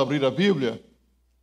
abrir 0.00 0.24
a 0.24 0.30
Bíblia? 0.30 0.82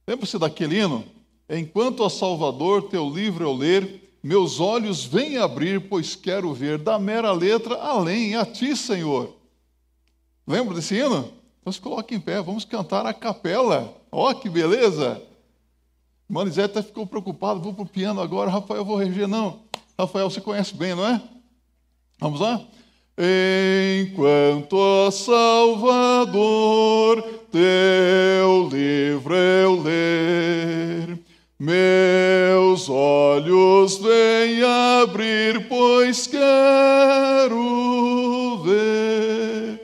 Lembra-se 0.07 0.37
daquele 0.37 0.79
hino? 0.79 1.03
Enquanto 1.49 2.03
a 2.03 2.09
Salvador 2.09 2.83
teu 2.89 3.09
livro 3.09 3.43
eu 3.43 3.53
ler, 3.53 4.17
meus 4.21 4.59
olhos 4.59 5.05
vêm 5.05 5.37
abrir, 5.37 5.87
pois 5.87 6.15
quero 6.15 6.53
ver 6.53 6.77
da 6.77 6.99
mera 6.99 7.31
letra 7.31 7.75
além, 7.75 8.35
a 8.35 8.45
ti, 8.45 8.75
Senhor. 8.75 9.35
Lembra 10.45 10.75
desse 10.75 10.95
hino? 10.95 11.31
Então 11.61 11.71
se 11.71 11.79
coloque 11.79 12.15
em 12.15 12.19
pé, 12.19 12.41
vamos 12.41 12.65
cantar 12.65 13.05
a 13.05 13.13
capela. 13.13 13.93
Ó, 14.11 14.29
oh, 14.29 14.35
que 14.35 14.49
beleza! 14.49 15.21
Manizete 16.27 16.77
até 16.77 16.81
ficou 16.81 17.07
preocupado, 17.07 17.61
vou 17.61 17.73
para 17.73 17.83
o 17.83 17.87
piano 17.87 18.21
agora, 18.21 18.51
Rafael, 18.51 18.83
vou 18.83 18.97
reger. 18.97 19.27
Não, 19.27 19.61
Rafael, 19.97 20.29
você 20.29 20.41
conhece 20.41 20.75
bem, 20.75 20.93
não 20.93 21.07
é? 21.07 21.21
Vamos 22.19 22.39
lá? 22.39 22.61
Enquanto 23.19 25.09
Salvador 25.09 26.39
teu 27.51 28.69
livro 28.71 29.35
eu 29.35 29.81
ler, 29.81 31.17
meus 31.59 32.87
olhos 32.87 33.97
vêm 33.97 34.61
abrir, 35.01 35.67
pois 35.67 36.27
quero 36.27 37.57
ver 38.63 39.81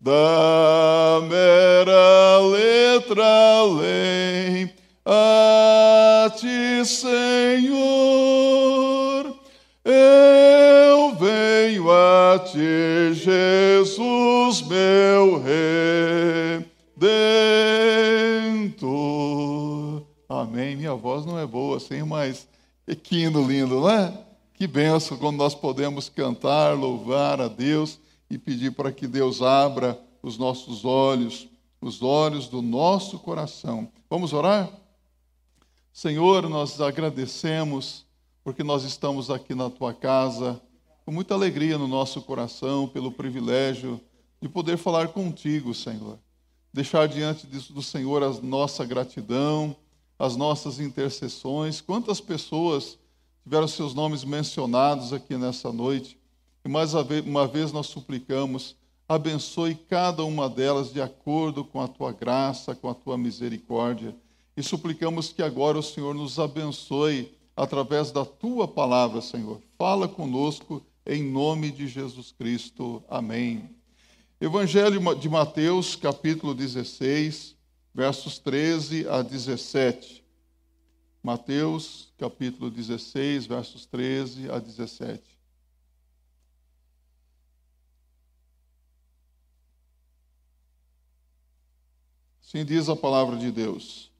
da 0.00 1.20
mera 1.28 2.38
letra 2.38 3.26
além 3.60 4.72
a 5.04 6.32
ti, 6.34 6.86
Senhor. 6.86 7.21
Jesus, 13.22 14.62
meu 14.62 15.40
Redentor. 18.56 20.02
Amém. 20.28 20.74
Minha 20.74 20.94
voz 20.94 21.24
não 21.24 21.38
é 21.38 21.46
boa 21.46 21.76
assim, 21.76 22.02
mas 22.02 22.48
que 23.04 23.26
lindo, 23.26 23.80
não 23.80 23.88
é? 23.88 24.12
Que 24.54 24.66
benção 24.66 25.16
quando 25.16 25.36
nós 25.36 25.54
podemos 25.54 26.08
cantar, 26.08 26.76
louvar 26.76 27.40
a 27.40 27.46
Deus 27.46 28.00
e 28.28 28.36
pedir 28.36 28.72
para 28.72 28.90
que 28.90 29.06
Deus 29.06 29.40
abra 29.40 29.96
os 30.20 30.36
nossos 30.36 30.84
olhos, 30.84 31.46
os 31.80 32.02
olhos 32.02 32.48
do 32.48 32.60
nosso 32.60 33.20
coração. 33.20 33.88
Vamos 34.10 34.32
orar? 34.32 34.68
Senhor, 35.92 36.48
nós 36.48 36.80
agradecemos 36.80 38.04
porque 38.42 38.64
nós 38.64 38.82
estamos 38.82 39.30
aqui 39.30 39.54
na 39.54 39.70
tua 39.70 39.94
casa 39.94 40.60
com 41.04 41.12
muita 41.12 41.34
alegria 41.34 41.78
no 41.78 41.88
nosso 41.88 42.22
coração 42.22 42.88
pelo 42.88 43.10
privilégio 43.10 44.00
de 44.40 44.48
poder 44.48 44.76
falar 44.76 45.08
contigo, 45.08 45.74
Senhor. 45.74 46.18
Deixar 46.72 47.06
diante 47.06 47.46
do 47.46 47.82
Senhor 47.82 48.22
a 48.22 48.30
nossa 48.40 48.84
gratidão, 48.84 49.76
as 50.18 50.36
nossas 50.36 50.80
intercessões. 50.80 51.80
Quantas 51.80 52.20
pessoas 52.20 52.98
tiveram 53.42 53.68
seus 53.68 53.94
nomes 53.94 54.24
mencionados 54.24 55.12
aqui 55.12 55.36
nessa 55.36 55.72
noite. 55.72 56.18
E 56.64 56.68
mais 56.68 56.94
uma 56.94 57.46
vez 57.46 57.72
nós 57.72 57.88
suplicamos, 57.88 58.76
abençoe 59.08 59.74
cada 59.74 60.24
uma 60.24 60.48
delas 60.48 60.92
de 60.92 61.02
acordo 61.02 61.64
com 61.64 61.80
a 61.80 61.88
tua 61.88 62.12
graça, 62.12 62.74
com 62.74 62.88
a 62.88 62.94
tua 62.94 63.18
misericórdia 63.18 64.14
e 64.56 64.62
suplicamos 64.62 65.32
que 65.32 65.42
agora 65.42 65.78
o 65.78 65.82
Senhor 65.82 66.14
nos 66.14 66.38
abençoe 66.38 67.34
através 67.56 68.10
da 68.10 68.24
tua 68.24 68.68
palavra, 68.68 69.20
Senhor. 69.20 69.60
Fala 69.78 70.06
conosco 70.06 70.82
em 71.06 71.22
nome 71.22 71.70
de 71.70 71.88
Jesus 71.88 72.32
Cristo. 72.32 73.02
Amém. 73.08 73.74
Evangelho 74.40 75.14
de 75.16 75.28
Mateus, 75.28 75.94
capítulo 75.94 76.54
16, 76.54 77.56
versos 77.94 78.38
13 78.38 79.08
a 79.08 79.22
17. 79.22 80.24
Mateus, 81.22 82.12
capítulo 82.18 82.70
16, 82.70 83.46
versos 83.46 83.86
13 83.86 84.50
a 84.50 84.58
17. 84.58 85.22
Assim 92.42 92.64
diz 92.64 92.88
a 92.88 92.96
palavra 92.96 93.36
de 93.36 93.50
Deus. 93.50 94.10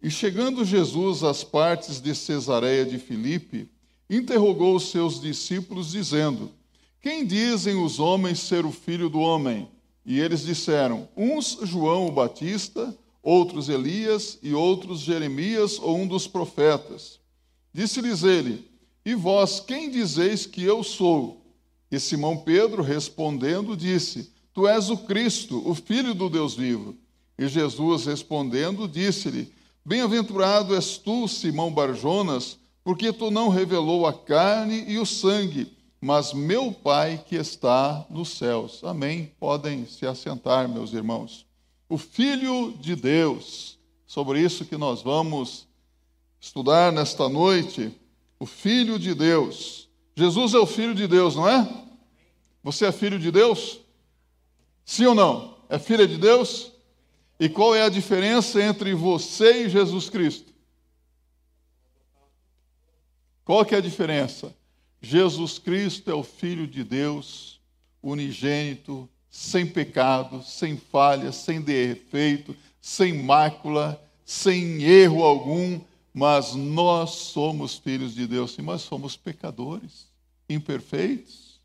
E 0.00 0.10
chegando 0.10 0.64
Jesus 0.64 1.22
às 1.22 1.42
partes 1.42 2.00
de 2.00 2.14
Cesareia 2.14 2.84
de 2.84 2.98
Filipe, 2.98 3.68
interrogou 4.08 4.76
os 4.76 4.90
seus 4.90 5.20
discípulos, 5.20 5.92
dizendo: 5.92 6.50
Quem 7.00 7.26
dizem 7.26 7.76
os 7.76 7.98
homens 7.98 8.40
ser 8.40 8.64
o 8.64 8.72
filho 8.72 9.08
do 9.08 9.20
homem? 9.20 9.68
E 10.04 10.20
eles 10.20 10.44
disseram: 10.44 11.08
Uns 11.16 11.58
João 11.62 12.06
o 12.06 12.12
Batista, 12.12 12.96
outros 13.22 13.68
Elias, 13.68 14.38
e 14.42 14.54
outros 14.54 15.00
Jeremias 15.00 15.78
ou 15.80 15.98
um 15.98 16.06
dos 16.06 16.26
profetas. 16.26 17.18
Disse-lhes 17.72 18.22
ele: 18.22 18.70
E 19.04 19.14
vós, 19.14 19.60
quem 19.60 19.90
dizeis 19.90 20.46
que 20.46 20.62
eu 20.62 20.84
sou? 20.84 21.42
E 21.90 21.98
Simão 21.98 22.36
Pedro, 22.36 22.82
respondendo, 22.82 23.76
disse: 23.76 24.32
Tu 24.54 24.66
és 24.66 24.88
o 24.90 24.96
Cristo, 24.96 25.62
o 25.68 25.74
Filho 25.74 26.14
do 26.14 26.30
Deus 26.30 26.54
vivo. 26.54 26.96
E 27.38 27.48
Jesus, 27.48 28.06
respondendo, 28.06 28.88
disse-lhe: 28.88 29.52
Bem-aventurado 29.84 30.74
és 30.74 30.96
tu, 30.96 31.28
Simão 31.28 31.70
Barjonas, 31.70 32.58
porque 32.86 33.12
tu 33.12 33.32
não 33.32 33.48
revelou 33.48 34.06
a 34.06 34.12
carne 34.12 34.84
e 34.86 34.96
o 34.96 35.04
sangue, 35.04 35.76
mas 36.00 36.32
meu 36.32 36.70
Pai 36.70 37.20
que 37.26 37.34
está 37.34 38.06
nos 38.08 38.28
céus. 38.38 38.80
Amém. 38.84 39.32
Podem 39.40 39.84
se 39.86 40.06
assentar, 40.06 40.68
meus 40.68 40.92
irmãos. 40.92 41.44
O 41.88 41.98
Filho 41.98 42.76
de 42.78 42.94
Deus, 42.94 43.76
sobre 44.06 44.40
isso 44.40 44.64
que 44.64 44.76
nós 44.76 45.02
vamos 45.02 45.66
estudar 46.38 46.92
nesta 46.92 47.28
noite, 47.28 47.92
o 48.38 48.46
Filho 48.46 49.00
de 49.00 49.14
Deus. 49.16 49.88
Jesus 50.14 50.54
é 50.54 50.58
o 50.58 50.64
Filho 50.64 50.94
de 50.94 51.08
Deus, 51.08 51.34
não 51.34 51.48
é? 51.48 51.68
Você 52.62 52.86
é 52.86 52.92
filho 52.92 53.18
de 53.18 53.32
Deus? 53.32 53.80
Sim 54.84 55.06
ou 55.06 55.14
não? 55.16 55.56
É 55.68 55.76
filha 55.76 56.06
de 56.06 56.18
Deus? 56.18 56.70
E 57.40 57.48
qual 57.48 57.74
é 57.74 57.82
a 57.82 57.88
diferença 57.88 58.62
entre 58.62 58.94
você 58.94 59.64
e 59.64 59.68
Jesus 59.68 60.08
Cristo? 60.08 60.54
Qual 63.46 63.64
que 63.64 63.76
é 63.76 63.78
a 63.78 63.80
diferença? 63.80 64.52
Jesus 65.00 65.56
Cristo 65.56 66.10
é 66.10 66.14
o 66.14 66.24
Filho 66.24 66.66
de 66.66 66.82
Deus, 66.82 67.60
unigênito, 68.02 69.08
sem 69.30 69.64
pecado, 69.64 70.42
sem 70.42 70.76
falha, 70.76 71.30
sem 71.30 71.60
defeito, 71.60 72.56
sem 72.80 73.22
mácula, 73.22 74.02
sem 74.24 74.82
erro 74.82 75.22
algum, 75.22 75.80
mas 76.12 76.56
nós 76.56 77.10
somos 77.10 77.78
filhos 77.78 78.16
de 78.16 78.26
Deus, 78.26 78.50
sim, 78.50 78.62
mas 78.62 78.82
somos 78.82 79.16
pecadores, 79.16 80.08
imperfeitos. 80.48 81.60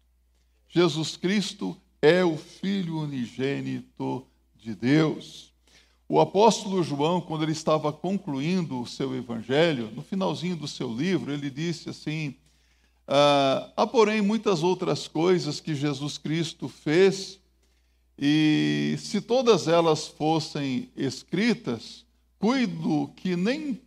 Jesus 0.69 1.18
Cristo 1.18 1.75
é 2.00 2.24
o 2.24 2.38
Filho 2.38 3.00
unigênito 3.00 4.24
de 4.56 4.75
Deus. 4.75 5.50
O 6.12 6.20
apóstolo 6.20 6.84
João, 6.84 7.22
quando 7.22 7.44
ele 7.44 7.54
estava 7.54 7.90
concluindo 7.94 8.82
o 8.82 8.86
seu 8.86 9.16
evangelho, 9.16 9.90
no 9.96 10.02
finalzinho 10.02 10.58
do 10.58 10.68
seu 10.68 10.94
livro, 10.94 11.32
ele 11.32 11.50
disse 11.50 11.90
assim: 11.90 12.36
ah, 13.08 13.72
há, 13.78 13.88
porém, 13.88 14.22
muitas 14.22 14.62
outras 14.62 15.08
coisas 15.08 15.62
que 15.62 15.74
Jesus 15.74 16.18
Cristo 16.18 16.68
fez, 16.68 17.40
e 18.20 18.98
se 19.00 19.22
todas 19.22 19.70
elas 19.70 20.06
fossem 20.06 20.90
escritas, 20.98 22.06
cuido 22.38 23.10
que 23.16 23.38
nem 23.38 23.82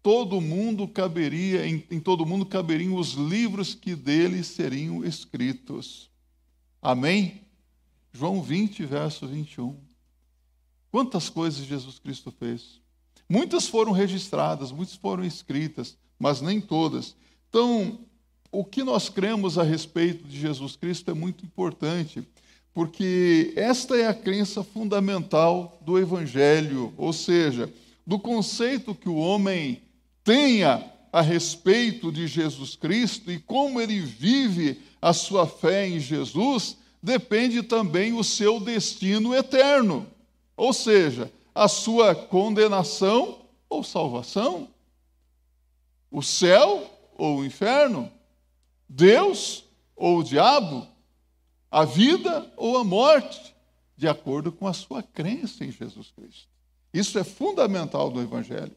todo 0.00 0.40
mundo 0.40 0.86
caberia, 0.86 1.66
em, 1.66 1.82
em 1.90 1.98
todo 1.98 2.24
mundo 2.24 2.46
caberiam 2.46 2.94
os 2.94 3.14
livros 3.14 3.74
que 3.74 3.96
dele 3.96 4.44
seriam 4.44 5.04
escritos. 5.04 6.08
Amém? 6.80 7.40
João 8.12 8.40
20, 8.40 8.86
verso 8.86 9.26
21. 9.26 9.87
Quantas 10.90 11.28
coisas 11.28 11.64
Jesus 11.64 11.98
Cristo 11.98 12.30
fez? 12.30 12.80
Muitas 13.28 13.68
foram 13.68 13.92
registradas, 13.92 14.72
muitas 14.72 14.94
foram 14.96 15.24
escritas, 15.24 15.96
mas 16.18 16.40
nem 16.40 16.60
todas. 16.60 17.14
Então, 17.48 17.98
o 18.50 18.64
que 18.64 18.82
nós 18.82 19.08
cremos 19.08 19.58
a 19.58 19.62
respeito 19.62 20.26
de 20.26 20.40
Jesus 20.40 20.76
Cristo 20.76 21.10
é 21.10 21.14
muito 21.14 21.44
importante, 21.44 22.26
porque 22.72 23.52
esta 23.54 23.96
é 23.96 24.06
a 24.06 24.14
crença 24.14 24.64
fundamental 24.64 25.78
do 25.84 25.98
Evangelho, 25.98 26.94
ou 26.96 27.12
seja, 27.12 27.70
do 28.06 28.18
conceito 28.18 28.94
que 28.94 29.08
o 29.08 29.16
homem 29.16 29.82
tenha 30.24 30.90
a 31.12 31.20
respeito 31.20 32.10
de 32.10 32.26
Jesus 32.26 32.76
Cristo 32.76 33.30
e 33.30 33.38
como 33.38 33.80
ele 33.80 34.00
vive 34.00 34.80
a 35.00 35.12
sua 35.12 35.46
fé 35.46 35.86
em 35.86 36.00
Jesus, 36.00 36.76
depende 37.02 37.62
também 37.62 38.12
o 38.14 38.24
seu 38.24 38.58
destino 38.58 39.34
eterno. 39.34 40.06
Ou 40.58 40.72
seja, 40.72 41.32
a 41.54 41.68
sua 41.68 42.16
condenação 42.16 43.42
ou 43.68 43.84
salvação, 43.84 44.68
o 46.10 46.20
céu 46.20 46.84
ou 47.16 47.38
o 47.38 47.44
inferno, 47.44 48.10
Deus 48.88 49.64
ou 49.94 50.18
o 50.18 50.24
diabo, 50.24 50.84
a 51.70 51.84
vida 51.84 52.52
ou 52.56 52.76
a 52.76 52.82
morte, 52.82 53.54
de 53.96 54.08
acordo 54.08 54.50
com 54.50 54.66
a 54.66 54.72
sua 54.72 55.00
crença 55.00 55.64
em 55.64 55.70
Jesus 55.70 56.10
Cristo. 56.10 56.48
Isso 56.92 57.16
é 57.20 57.24
fundamental 57.24 58.10
no 58.10 58.20
Evangelho. 58.20 58.74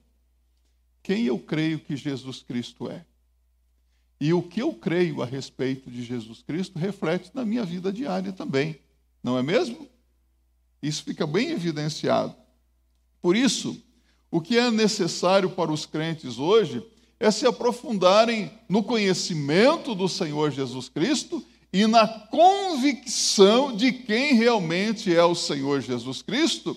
Quem 1.02 1.24
eu 1.24 1.40
creio 1.40 1.80
que 1.80 1.96
Jesus 1.96 2.44
Cristo 2.44 2.92
é? 2.92 3.04
E 4.20 4.34
o 4.34 4.44
que 4.44 4.62
eu 4.62 4.72
creio 4.72 5.24
a 5.24 5.26
respeito 5.26 5.90
de 5.90 6.04
Jesus 6.04 6.44
Cristo 6.44 6.78
reflete 6.78 7.32
na 7.34 7.44
minha 7.44 7.66
vida 7.66 7.92
diária 7.92 8.32
também, 8.32 8.80
não 9.24 9.36
é 9.36 9.42
mesmo? 9.42 9.90
Isso 10.82 11.04
fica 11.04 11.28
bem 11.28 11.52
evidenciado. 11.52 12.36
Por 13.22 13.36
isso, 13.36 13.82
o 14.30 14.42
que 14.42 14.58
é 14.58 14.72
necessário 14.72 15.50
para 15.50 15.72
os 15.72 15.86
crentes 15.86 16.40
hoje 16.40 16.84
é 17.20 17.30
se 17.30 17.46
aprofundarem 17.46 18.52
no 18.68 18.82
conhecimento 18.82 19.94
do 19.94 20.10
Senhor 20.10 20.52
Jesus 20.52 20.90
Cristo 20.90 21.46
e 21.72 21.86
na 21.86 22.08
convicção 22.08 23.76
de 23.76 23.92
quem 23.92 24.34
realmente 24.34 25.16
é 25.16 25.24
o 25.24 25.36
Senhor 25.36 25.82
Jesus 25.82 26.22
Cristo 26.22 26.76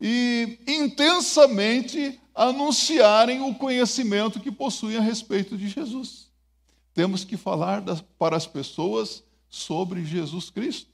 e 0.00 0.58
intensamente 0.66 2.20
anunciarem 2.34 3.40
o 3.42 3.54
conhecimento 3.54 4.40
que 4.40 4.50
possuem 4.50 4.96
a 4.96 5.00
respeito 5.00 5.56
de 5.56 5.68
Jesus. 5.68 6.28
Temos 6.92 7.24
que 7.24 7.36
falar 7.36 7.80
das, 7.80 8.00
para 8.18 8.36
as 8.36 8.46
pessoas 8.46 9.22
sobre 9.48 10.04
Jesus 10.04 10.50
Cristo. 10.50 10.90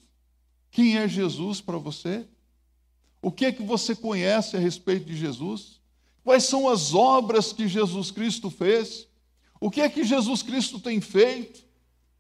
Quem 0.71 0.99
é 0.99 1.09
Jesus 1.09 1.61
para 1.61 1.79
você? 1.79 2.27
O 3.22 3.31
que 3.31 3.46
é 3.46 3.52
que 3.52 3.62
você 3.62 3.94
conhece 3.94 4.56
a 4.56 4.61
respeito 4.61 5.06
de 5.06 5.17
Jesus? 5.17 5.81
Quais 6.25 6.44
são 6.44 6.69
as 6.69 6.94
obras 6.94 7.52
que 7.52 7.69
Jesus 7.69 8.11
Cristo 8.11 8.50
fez? 8.50 9.06
O 9.61 9.70
que 9.70 9.81
é 9.81 9.88
que 9.88 10.05
Jesus 10.05 10.43
Cristo 10.43 10.81
tem 10.81 11.00
feito? 11.00 11.64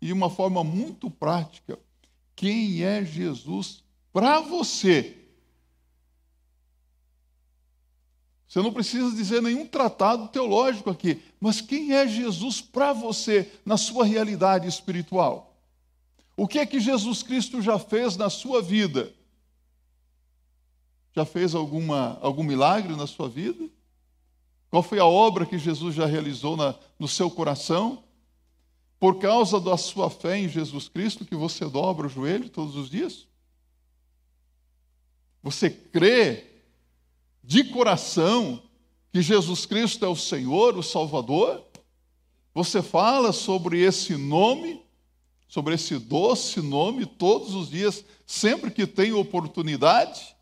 E 0.00 0.06
de 0.06 0.12
uma 0.12 0.30
forma 0.30 0.64
muito 0.64 1.10
prática, 1.10 1.78
quem 2.34 2.82
é 2.82 3.04
Jesus 3.04 3.82
para 4.12 4.40
você? 4.40 5.16
Você 8.48 8.60
não 8.60 8.72
precisa 8.72 9.14
dizer 9.14 9.40
nenhum 9.40 9.64
tratado 9.64 10.26
teológico 10.28 10.90
aqui, 10.90 11.22
mas 11.38 11.60
quem 11.60 11.92
é 11.92 12.08
Jesus 12.08 12.60
para 12.60 12.92
você 12.92 13.48
na 13.64 13.76
sua 13.76 14.04
realidade 14.04 14.66
espiritual? 14.66 15.56
O 16.36 16.48
que 16.48 16.58
é 16.58 16.66
que 16.66 16.80
Jesus 16.80 17.22
Cristo 17.22 17.62
já 17.62 17.78
fez 17.78 18.16
na 18.16 18.28
sua 18.28 18.60
vida? 18.60 19.14
Já 21.14 21.24
fez 21.24 21.54
alguma, 21.54 22.18
algum 22.20 22.42
milagre 22.42 22.94
na 22.96 23.06
sua 23.06 23.28
vida? 23.28 23.68
Qual 24.70 24.82
foi 24.82 24.98
a 24.98 25.04
obra 25.04 25.44
que 25.44 25.58
Jesus 25.58 25.94
já 25.94 26.06
realizou 26.06 26.56
na, 26.56 26.74
no 26.98 27.08
seu 27.08 27.30
coração? 27.30 28.04
Por 28.98 29.18
causa 29.18 29.60
da 29.60 29.76
sua 29.76 30.08
fé 30.08 30.38
em 30.38 30.48
Jesus 30.48 30.88
Cristo, 30.88 31.24
que 31.24 31.34
você 31.34 31.64
dobra 31.66 32.06
o 32.06 32.10
joelho 32.10 32.48
todos 32.48 32.76
os 32.76 32.88
dias? 32.88 33.26
Você 35.42 35.70
crê 35.70 36.44
de 37.42 37.64
coração 37.64 38.62
que 39.12 39.22
Jesus 39.22 39.66
Cristo 39.66 40.04
é 40.04 40.08
o 40.08 40.14
Senhor, 40.14 40.76
o 40.76 40.82
Salvador, 40.82 41.64
você 42.54 42.82
fala 42.82 43.32
sobre 43.32 43.80
esse 43.80 44.16
nome, 44.16 44.82
sobre 45.48 45.74
esse 45.74 45.98
doce 45.98 46.60
nome, 46.60 47.06
todos 47.06 47.54
os 47.54 47.70
dias, 47.70 48.04
sempre 48.26 48.70
que 48.70 48.86
tem 48.86 49.12
oportunidade. 49.12 50.36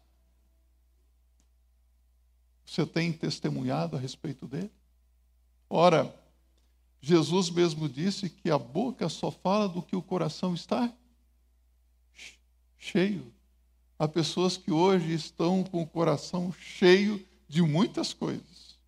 Você 2.69 2.85
tem 2.85 3.11
testemunhado 3.11 3.97
a 3.97 3.99
respeito 3.99 4.47
dele? 4.47 4.71
Ora, 5.71 6.15
Jesus 7.01 7.49
mesmo 7.49 7.89
disse 7.89 8.29
que 8.29 8.51
a 8.51 8.59
boca 8.59 9.09
só 9.09 9.31
fala 9.31 9.67
do 9.67 9.81
que 9.81 9.97
o 9.97 10.03
coração 10.03 10.53
está 10.53 10.93
cheio. 12.77 13.33
Há 13.99 14.07
pessoas 14.07 14.59
que 14.59 14.71
hoje 14.71 15.15
estão 15.15 15.65
com 15.65 15.81
o 15.81 15.87
coração 15.87 16.53
cheio 16.53 17.27
de 17.49 17.63
muitas 17.63 18.13
coisas. 18.13 18.79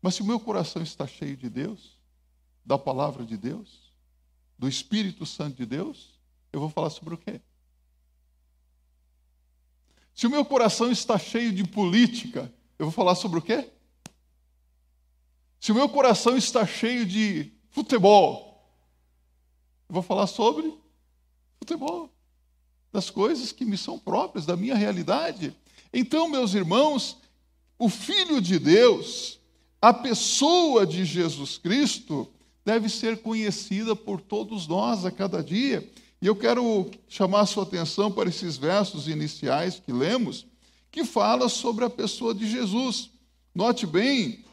Mas 0.00 0.14
se 0.14 0.22
o 0.22 0.24
meu 0.24 0.38
coração 0.38 0.80
está 0.80 1.08
cheio 1.08 1.36
de 1.36 1.50
Deus, 1.50 1.98
da 2.64 2.78
palavra 2.78 3.24
de 3.24 3.36
Deus, 3.36 3.92
do 4.56 4.68
Espírito 4.68 5.26
Santo 5.26 5.56
de 5.56 5.66
Deus, 5.66 6.20
eu 6.52 6.60
vou 6.60 6.70
falar 6.70 6.90
sobre 6.90 7.14
o 7.14 7.18
quê? 7.18 7.40
Se 10.18 10.26
o 10.26 10.30
meu 10.30 10.44
coração 10.44 10.90
está 10.90 11.16
cheio 11.16 11.52
de 11.52 11.62
política, 11.62 12.52
eu 12.76 12.86
vou 12.86 12.92
falar 12.92 13.14
sobre 13.14 13.38
o 13.38 13.40
quê? 13.40 13.70
Se 15.60 15.70
o 15.70 15.76
meu 15.76 15.88
coração 15.88 16.36
está 16.36 16.66
cheio 16.66 17.06
de 17.06 17.52
futebol, 17.70 18.68
eu 19.88 19.94
vou 19.94 20.02
falar 20.02 20.26
sobre 20.26 20.76
futebol 21.60 22.10
das 22.92 23.10
coisas 23.10 23.52
que 23.52 23.64
me 23.64 23.78
são 23.78 23.96
próprias, 23.96 24.44
da 24.44 24.56
minha 24.56 24.74
realidade. 24.74 25.56
Então, 25.92 26.28
meus 26.28 26.52
irmãos, 26.52 27.18
o 27.78 27.88
Filho 27.88 28.40
de 28.40 28.58
Deus, 28.58 29.38
a 29.80 29.94
pessoa 29.94 30.84
de 30.84 31.04
Jesus 31.04 31.58
Cristo, 31.58 32.28
deve 32.64 32.88
ser 32.88 33.22
conhecida 33.22 33.94
por 33.94 34.20
todos 34.20 34.66
nós 34.66 35.04
a 35.04 35.12
cada 35.12 35.44
dia. 35.44 35.88
E 36.20 36.26
eu 36.26 36.34
quero 36.34 36.90
chamar 37.08 37.40
a 37.42 37.46
sua 37.46 37.62
atenção 37.62 38.10
para 38.10 38.28
esses 38.28 38.56
versos 38.56 39.06
iniciais 39.06 39.80
que 39.84 39.92
lemos, 39.92 40.46
que 40.90 41.04
fala 41.04 41.48
sobre 41.48 41.84
a 41.84 41.90
pessoa 41.90 42.34
de 42.34 42.50
Jesus. 42.50 43.10
Note 43.54 43.86
bem 43.86 44.44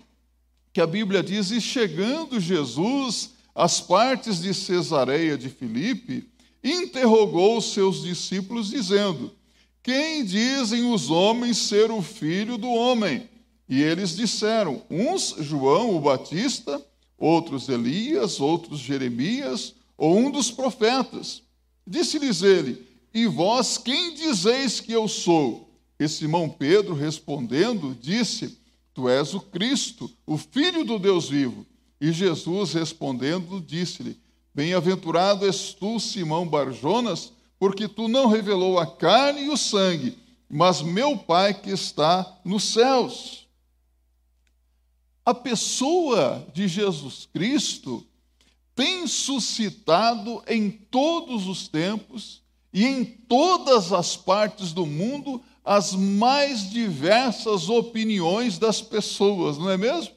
que 0.71 0.79
a 0.79 0.85
Bíblia 0.85 1.23
diz: 1.23 1.49
E 1.49 1.59
chegando 1.59 2.39
Jesus 2.39 3.31
às 3.55 3.81
partes 3.81 4.41
de 4.41 4.53
Cesareia 4.53 5.37
de 5.37 5.49
Filipe, 5.49 6.29
interrogou 6.63 7.57
os 7.57 7.71
seus 7.73 8.03
discípulos, 8.03 8.69
dizendo: 8.69 9.31
Quem 9.81 10.23
dizem 10.23 10.91
os 10.91 11.09
homens 11.09 11.57
ser 11.57 11.89
o 11.89 12.01
filho 12.01 12.57
do 12.57 12.69
homem? 12.69 13.27
E 13.67 13.81
eles 13.81 14.15
disseram: 14.15 14.83
Uns 14.89 15.35
João 15.39 15.95
o 15.95 16.01
Batista, 16.01 16.83
outros 17.17 17.69
Elias, 17.69 18.39
outros 18.39 18.79
Jeremias, 18.79 19.73
ou 19.97 20.17
um 20.17 20.29
dos 20.29 20.51
profetas. 20.51 21.44
Disse-lhes 21.85 22.41
ele: 22.41 22.85
E 23.13 23.27
vós 23.27 23.77
quem 23.77 24.13
dizeis 24.13 24.79
que 24.79 24.91
eu 24.91 25.07
sou? 25.07 25.69
E 25.99 26.07
Simão 26.07 26.49
Pedro, 26.49 26.93
respondendo, 26.93 27.95
disse: 27.99 28.57
Tu 28.93 29.07
és 29.09 29.33
o 29.33 29.39
Cristo, 29.39 30.09
o 30.25 30.37
Filho 30.37 30.83
do 30.83 30.97
Deus 30.97 31.29
vivo. 31.29 31.65
E 31.99 32.11
Jesus, 32.11 32.73
respondendo, 32.73 33.61
disse-lhe: 33.61 34.19
Bem-aventurado 34.53 35.45
és 35.45 35.73
tu, 35.73 35.99
Simão 35.99 36.47
Barjonas, 36.47 37.31
porque 37.59 37.87
tu 37.87 38.07
não 38.07 38.27
revelou 38.27 38.79
a 38.79 38.87
carne 38.87 39.45
e 39.45 39.49
o 39.49 39.57
sangue, 39.57 40.17
mas 40.49 40.81
meu 40.81 41.17
Pai 41.17 41.53
que 41.53 41.69
está 41.69 42.39
nos 42.43 42.63
céus. 42.63 43.47
A 45.25 45.33
pessoa 45.33 46.47
de 46.53 46.67
Jesus 46.67 47.27
Cristo 47.33 48.05
tem 48.75 49.07
suscitado 49.07 50.43
em 50.47 50.69
todos 50.69 51.47
os 51.47 51.67
tempos 51.67 52.41
e 52.73 52.85
em 52.85 53.05
todas 53.05 53.93
as 53.93 54.17
partes 54.17 54.73
do 54.73 54.85
mundo 54.85 55.41
as 55.63 55.93
mais 55.93 56.69
diversas 56.69 57.69
opiniões 57.69 58.59
das 58.59 58.81
pessoas, 58.81 59.57
não 59.57 59.69
é 59.69 59.77
mesmo? 59.77 60.13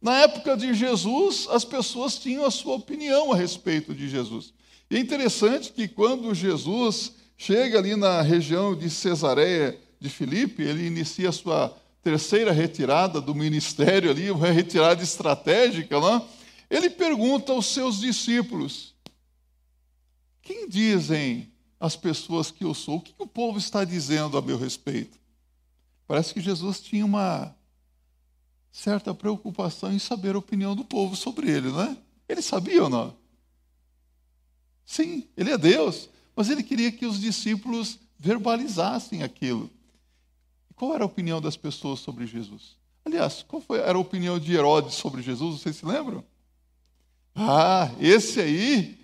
Na 0.00 0.18
época 0.18 0.56
de 0.56 0.74
Jesus, 0.74 1.46
as 1.48 1.64
pessoas 1.64 2.18
tinham 2.18 2.44
a 2.44 2.50
sua 2.50 2.74
opinião 2.74 3.32
a 3.32 3.36
respeito 3.36 3.94
de 3.94 4.08
Jesus. 4.08 4.52
E 4.90 4.96
é 4.96 4.98
interessante 4.98 5.72
que 5.72 5.86
quando 5.86 6.34
Jesus 6.34 7.12
chega 7.36 7.78
ali 7.78 7.94
na 7.94 8.20
região 8.20 8.74
de 8.74 8.90
Cesareia 8.90 9.78
de 10.00 10.08
Filipe, 10.08 10.62
ele 10.62 10.84
inicia 10.84 11.28
a 11.28 11.32
sua 11.32 11.74
terceira 12.02 12.50
retirada 12.50 13.20
do 13.20 13.34
ministério 13.34 14.10
ali, 14.10 14.28
uma 14.30 14.50
retirada 14.50 15.02
estratégica 15.02 15.96
lá, 15.98 16.20
ele 16.72 16.88
pergunta 16.88 17.52
aos 17.52 17.66
seus 17.66 18.00
discípulos: 18.00 18.94
Quem 20.40 20.66
dizem 20.66 21.52
as 21.78 21.94
pessoas 21.94 22.50
que 22.50 22.64
eu 22.64 22.72
sou? 22.72 22.96
O 22.96 23.00
que 23.02 23.14
o 23.18 23.26
povo 23.26 23.58
está 23.58 23.84
dizendo 23.84 24.38
a 24.38 24.42
meu 24.42 24.56
respeito? 24.56 25.20
Parece 26.08 26.32
que 26.32 26.40
Jesus 26.40 26.80
tinha 26.80 27.04
uma 27.04 27.54
certa 28.72 29.14
preocupação 29.14 29.92
em 29.92 29.98
saber 29.98 30.34
a 30.34 30.38
opinião 30.38 30.74
do 30.74 30.82
povo 30.82 31.14
sobre 31.14 31.50
ele, 31.50 31.68
não 31.68 31.82
é? 31.82 31.96
Ele 32.26 32.40
sabia 32.40 32.84
ou 32.84 32.88
não? 32.88 33.14
Sim, 34.86 35.28
ele 35.36 35.50
é 35.50 35.58
Deus, 35.58 36.08
mas 36.34 36.48
ele 36.48 36.62
queria 36.62 36.90
que 36.90 37.04
os 37.04 37.20
discípulos 37.20 37.98
verbalizassem 38.18 39.22
aquilo. 39.22 39.70
Qual 40.74 40.94
era 40.94 41.04
a 41.04 41.06
opinião 41.06 41.38
das 41.38 41.56
pessoas 41.56 42.00
sobre 42.00 42.26
Jesus? 42.26 42.78
Aliás, 43.04 43.42
qual 43.42 43.60
foi, 43.60 43.78
era 43.78 43.98
a 43.98 44.00
opinião 44.00 44.38
de 44.38 44.54
Herodes 44.54 44.94
sobre 44.94 45.20
Jesus? 45.20 45.60
Vocês 45.60 45.76
se 45.76 45.84
lembram? 45.84 46.24
Ah, 47.34 47.90
esse 48.00 48.40
aí 48.40 48.98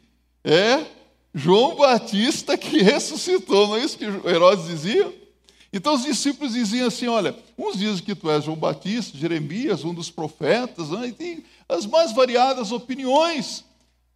é 0.44 0.86
João 1.34 1.76
Batista 1.76 2.56
que 2.56 2.78
ressuscitou, 2.82 3.68
não 3.68 3.76
é 3.76 3.84
isso 3.84 3.98
que 3.98 4.04
Herodes 4.04 4.66
dizia? 4.66 5.28
Então 5.72 5.94
os 5.94 6.02
discípulos 6.02 6.54
diziam 6.54 6.88
assim: 6.88 7.06
olha, 7.06 7.36
uns 7.56 7.78
dizem 7.78 8.04
que 8.04 8.14
tu 8.14 8.30
és 8.30 8.44
João 8.44 8.56
Batista, 8.56 9.16
Jeremias, 9.16 9.84
um 9.84 9.94
dos 9.94 10.10
profetas, 10.10 10.90
né? 10.90 11.08
e 11.08 11.12
tem 11.12 11.44
as 11.68 11.86
mais 11.86 12.12
variadas 12.12 12.72
opiniões. 12.72 13.64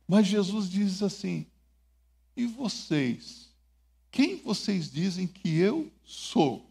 Mas 0.08 0.26
Jesus 0.26 0.68
diz 0.68 1.02
assim: 1.02 1.46
e 2.36 2.46
vocês? 2.46 3.50
Quem 4.10 4.36
vocês 4.36 4.90
dizem 4.90 5.26
que 5.26 5.58
eu 5.58 5.90
sou? 6.04 6.66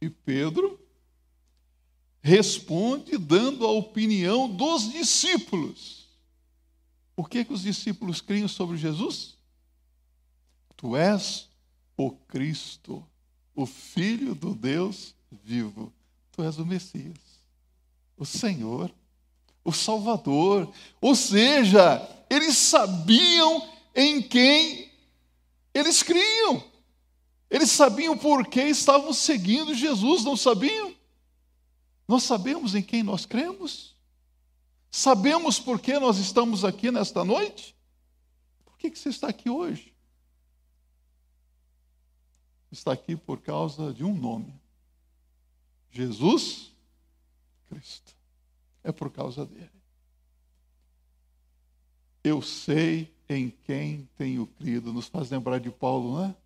E 0.00 0.08
Pedro 0.08 0.78
responde 2.20 3.16
dando 3.16 3.66
a 3.66 3.70
opinião 3.70 4.48
dos 4.48 4.90
discípulos. 4.90 6.06
Por 7.14 7.28
que, 7.28 7.44
que 7.44 7.52
os 7.52 7.62
discípulos 7.62 8.20
criam 8.20 8.48
sobre 8.48 8.76
Jesus? 8.76 9.36
Tu 10.76 10.96
és 10.96 11.48
o 11.96 12.12
Cristo, 12.12 13.04
o 13.54 13.66
Filho 13.66 14.34
do 14.34 14.54
Deus 14.54 15.14
vivo. 15.42 15.92
Tu 16.30 16.42
és 16.42 16.58
o 16.58 16.64
Messias, 16.64 17.18
o 18.16 18.24
Senhor, 18.24 18.94
o 19.64 19.72
Salvador. 19.72 20.72
Ou 21.00 21.16
seja, 21.16 22.08
eles 22.30 22.56
sabiam 22.56 23.68
em 23.94 24.22
quem 24.22 24.88
eles 25.74 26.02
criam. 26.04 26.62
Eles 27.50 27.70
sabiam 27.70 28.16
por 28.16 28.46
que 28.46 28.62
estavam 28.62 29.12
seguindo 29.12 29.74
Jesus, 29.74 30.22
não 30.22 30.36
sabiam? 30.36 30.94
Nós 32.08 32.22
sabemos 32.22 32.74
em 32.74 32.82
quem 32.82 33.02
nós 33.02 33.26
cremos? 33.26 33.94
Sabemos 34.90 35.60
por 35.60 35.78
que 35.78 35.98
nós 35.98 36.16
estamos 36.16 36.64
aqui 36.64 36.90
nesta 36.90 37.22
noite? 37.22 37.76
Por 38.64 38.78
que, 38.78 38.88
você 38.88 39.10
está 39.10 39.28
aqui 39.28 39.50
hoje? 39.50 39.94
Está 42.72 42.92
aqui 42.92 43.14
por 43.14 43.42
causa 43.42 43.92
de 43.92 44.02
um 44.02 44.14
nome: 44.14 44.58
Jesus 45.90 46.72
Cristo. 47.68 48.16
É 48.82 48.90
por 48.90 49.10
causa 49.10 49.44
dele. 49.44 49.70
Eu 52.24 52.40
sei 52.40 53.14
em 53.28 53.50
quem 53.50 54.08
tenho 54.16 54.46
crido. 54.46 54.94
Nos 54.94 55.08
faz 55.08 55.28
lembrar 55.30 55.60
de 55.60 55.70
Paulo, 55.70 56.14
não 56.14 56.24
é? 56.24 56.36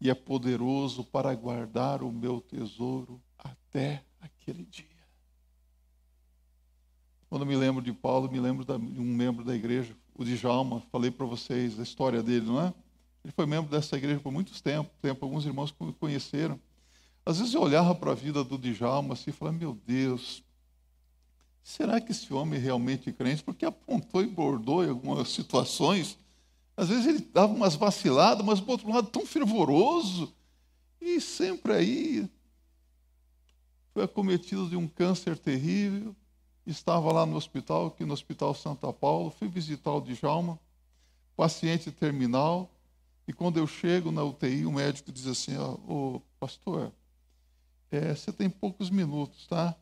E 0.00 0.10
é 0.10 0.14
poderoso 0.14 1.02
para 1.02 1.34
guardar 1.34 2.02
o 2.02 2.12
meu 2.12 2.40
tesouro 2.40 3.20
até 3.44 4.02
aquele 4.20 4.64
dia. 4.64 4.86
Quando 7.28 7.44
me 7.44 7.56
lembro 7.56 7.82
de 7.82 7.92
Paulo, 7.92 8.30
me 8.30 8.40
lembro 8.40 8.64
de 8.64 9.00
um 9.00 9.04
membro 9.04 9.44
da 9.44 9.54
igreja, 9.54 9.94
o 10.14 10.24
Djalma, 10.24 10.80
falei 10.92 11.10
para 11.10 11.26
vocês 11.26 11.78
a 11.78 11.82
história 11.82 12.22
dele, 12.22 12.46
não 12.46 12.60
é? 12.60 12.72
Ele 13.24 13.32
foi 13.32 13.46
membro 13.46 13.70
dessa 13.70 13.96
igreja 13.96 14.20
por 14.20 14.30
muitos 14.30 14.60
tempo, 14.60 14.90
tempo 15.02 15.24
alguns 15.24 15.44
irmãos 15.44 15.74
conheceram. 15.98 16.60
Às 17.26 17.38
vezes 17.38 17.54
eu 17.54 17.62
olhava 17.62 17.94
para 17.94 18.12
a 18.12 18.14
vida 18.14 18.44
do 18.44 18.58
Djalma 18.58 19.14
assim 19.14 19.30
e 19.30 19.32
falava, 19.32 19.56
meu 19.56 19.74
Deus, 19.86 20.44
será 21.62 22.00
que 22.00 22.12
esse 22.12 22.32
homem 22.32 22.60
é 22.60 22.62
realmente 22.62 23.10
crente? 23.12 23.42
Porque 23.42 23.64
apontou 23.64 24.22
e 24.22 24.26
bordou 24.26 24.84
em 24.84 24.90
algumas 24.90 25.30
situações. 25.30 26.18
Às 26.76 26.88
vezes 26.88 27.06
ele 27.06 27.18
dava 27.32 27.52
umas 27.52 27.74
vaciladas, 27.74 28.44
mas, 28.44 28.60
por 28.60 28.72
outro 28.72 28.90
lado, 28.90 29.08
tão 29.08 29.24
fervoroso. 29.24 30.32
E 31.00 31.20
sempre 31.20 31.72
aí 31.72 32.30
foi 33.94 34.02
acometido 34.02 34.68
de 34.68 34.76
um 34.76 34.88
câncer 34.88 35.38
terrível, 35.38 36.16
estava 36.66 37.12
lá 37.12 37.24
no 37.24 37.36
hospital, 37.36 37.86
aqui 37.86 38.04
no 38.04 38.12
Hospital 38.12 38.52
Santa 38.52 38.92
Paulo, 38.92 39.30
fui 39.30 39.46
visitar 39.46 39.92
o 39.92 40.00
Djalma, 40.00 40.58
paciente 41.36 41.92
terminal, 41.92 42.68
e 43.26 43.32
quando 43.32 43.56
eu 43.56 43.66
chego 43.68 44.10
na 44.10 44.24
UTI, 44.24 44.66
o 44.66 44.72
médico 44.72 45.12
diz 45.12 45.28
assim, 45.28 45.56
ó, 45.56 45.76
oh, 45.86 46.20
pastor, 46.40 46.92
é, 47.90 48.12
você 48.12 48.32
tem 48.32 48.50
poucos 48.50 48.90
minutos, 48.90 49.46
tá? 49.46 49.76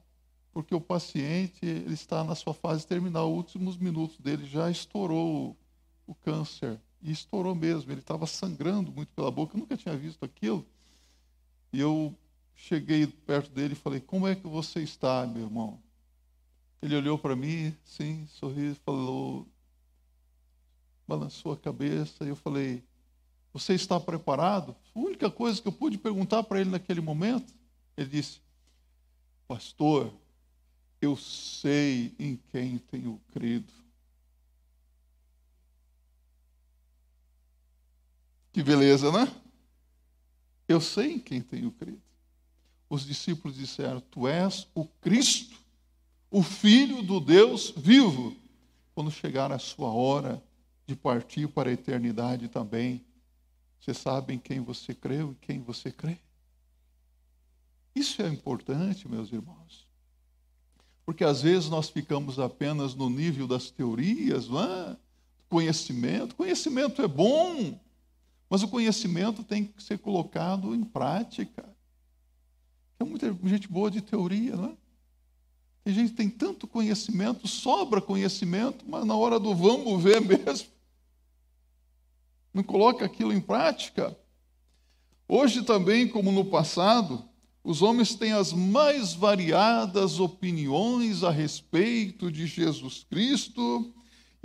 Porque 0.52 0.74
o 0.74 0.80
paciente 0.80 1.64
ele 1.64 1.94
está 1.94 2.22
na 2.22 2.34
sua 2.34 2.52
fase 2.52 2.86
terminal, 2.86 3.30
os 3.30 3.38
últimos 3.38 3.78
minutos 3.78 4.18
dele 4.18 4.44
já 4.44 4.70
estourou 4.70 5.56
o, 6.06 6.12
o 6.12 6.14
câncer, 6.14 6.78
e 7.00 7.10
estourou 7.10 7.54
mesmo, 7.54 7.90
ele 7.90 8.00
estava 8.00 8.26
sangrando 8.26 8.92
muito 8.92 9.08
pela 9.14 9.30
boca, 9.30 9.56
eu 9.56 9.60
nunca 9.60 9.76
tinha 9.76 9.96
visto 9.96 10.22
aquilo, 10.22 10.66
e 11.72 11.80
eu 11.80 12.14
cheguei 12.62 13.06
perto 13.06 13.50
dele 13.50 13.72
e 13.72 13.76
falei: 13.76 14.00
Como 14.00 14.26
é 14.26 14.34
que 14.34 14.46
você 14.46 14.80
está, 14.80 15.26
meu 15.26 15.42
irmão? 15.42 15.82
Ele 16.80 16.96
olhou 16.96 17.18
para 17.18 17.36
mim, 17.36 17.76
sim, 17.84 18.26
sorriu, 18.28 18.74
falou, 18.84 19.46
balançou 21.06 21.52
a 21.52 21.56
cabeça, 21.56 22.24
e 22.24 22.28
eu 22.28 22.36
falei: 22.36 22.84
Você 23.52 23.74
está 23.74 23.98
preparado? 23.98 24.76
A 24.94 24.98
única 24.98 25.30
coisa 25.30 25.60
que 25.60 25.66
eu 25.66 25.72
pude 25.72 25.98
perguntar 25.98 26.44
para 26.44 26.60
ele 26.60 26.70
naquele 26.70 27.00
momento, 27.00 27.52
ele 27.96 28.08
disse: 28.08 28.40
Pastor, 29.48 30.12
eu 31.00 31.16
sei 31.16 32.14
em 32.18 32.36
quem 32.52 32.78
tenho 32.78 33.20
crido. 33.32 33.72
Que 38.52 38.62
beleza, 38.62 39.10
né? 39.10 39.34
Eu 40.68 40.80
sei 40.80 41.14
em 41.14 41.18
quem 41.18 41.40
tenho 41.40 41.72
crido 41.72 42.11
os 42.92 43.06
discípulos 43.06 43.56
disseram: 43.56 44.00
Tu 44.00 44.28
és 44.28 44.68
o 44.74 44.84
Cristo, 44.84 45.56
o 46.30 46.42
Filho 46.42 47.02
do 47.02 47.20
Deus 47.20 47.72
vivo. 47.74 48.36
Quando 48.94 49.10
chegar 49.10 49.50
a 49.50 49.58
sua 49.58 49.90
hora 49.90 50.42
de 50.86 50.94
partir 50.94 51.48
para 51.48 51.70
a 51.70 51.72
eternidade 51.72 52.48
também, 52.48 53.02
você 53.80 53.94
sabe 53.94 54.34
em 54.34 54.38
quem 54.38 54.60
você 54.60 54.94
creu 54.94 55.32
e 55.32 55.46
quem 55.46 55.62
você 55.62 55.90
crê? 55.90 56.18
Isso 57.94 58.20
é 58.20 58.28
importante, 58.28 59.08
meus 59.08 59.32
irmãos. 59.32 59.86
Porque 61.06 61.24
às 61.24 61.40
vezes 61.40 61.70
nós 61.70 61.88
ficamos 61.88 62.38
apenas 62.38 62.94
no 62.94 63.08
nível 63.08 63.46
das 63.46 63.70
teorias, 63.70 64.48
não 64.48 64.62
é? 64.62 64.96
conhecimento. 65.48 66.34
Conhecimento 66.34 67.00
é 67.00 67.08
bom, 67.08 67.80
mas 68.50 68.62
o 68.62 68.68
conhecimento 68.68 69.42
tem 69.42 69.64
que 69.64 69.82
ser 69.82 69.98
colocado 69.98 70.74
em 70.74 70.84
prática. 70.84 71.71
Tem 73.02 73.10
muita 73.10 73.36
gente 73.48 73.66
boa 73.66 73.90
de 73.90 74.00
teoria, 74.00 74.54
não 74.54 74.66
é? 74.66 74.72
Tem 75.82 75.92
gente 75.92 76.10
que 76.10 76.16
tem 76.16 76.30
tanto 76.30 76.68
conhecimento, 76.68 77.48
sobra 77.48 78.00
conhecimento, 78.00 78.84
mas 78.86 79.04
na 79.04 79.16
hora 79.16 79.40
do 79.40 79.52
vamos 79.56 80.00
ver 80.00 80.20
mesmo, 80.22 80.68
não 82.54 82.62
coloca 82.62 83.04
aquilo 83.04 83.32
em 83.32 83.40
prática. 83.40 84.16
Hoje 85.26 85.64
também, 85.64 86.06
como 86.06 86.30
no 86.30 86.44
passado, 86.44 87.24
os 87.64 87.82
homens 87.82 88.14
têm 88.14 88.32
as 88.32 88.52
mais 88.52 89.14
variadas 89.14 90.20
opiniões 90.20 91.24
a 91.24 91.30
respeito 91.30 92.30
de 92.30 92.46
Jesus 92.46 93.04
Cristo 93.10 93.92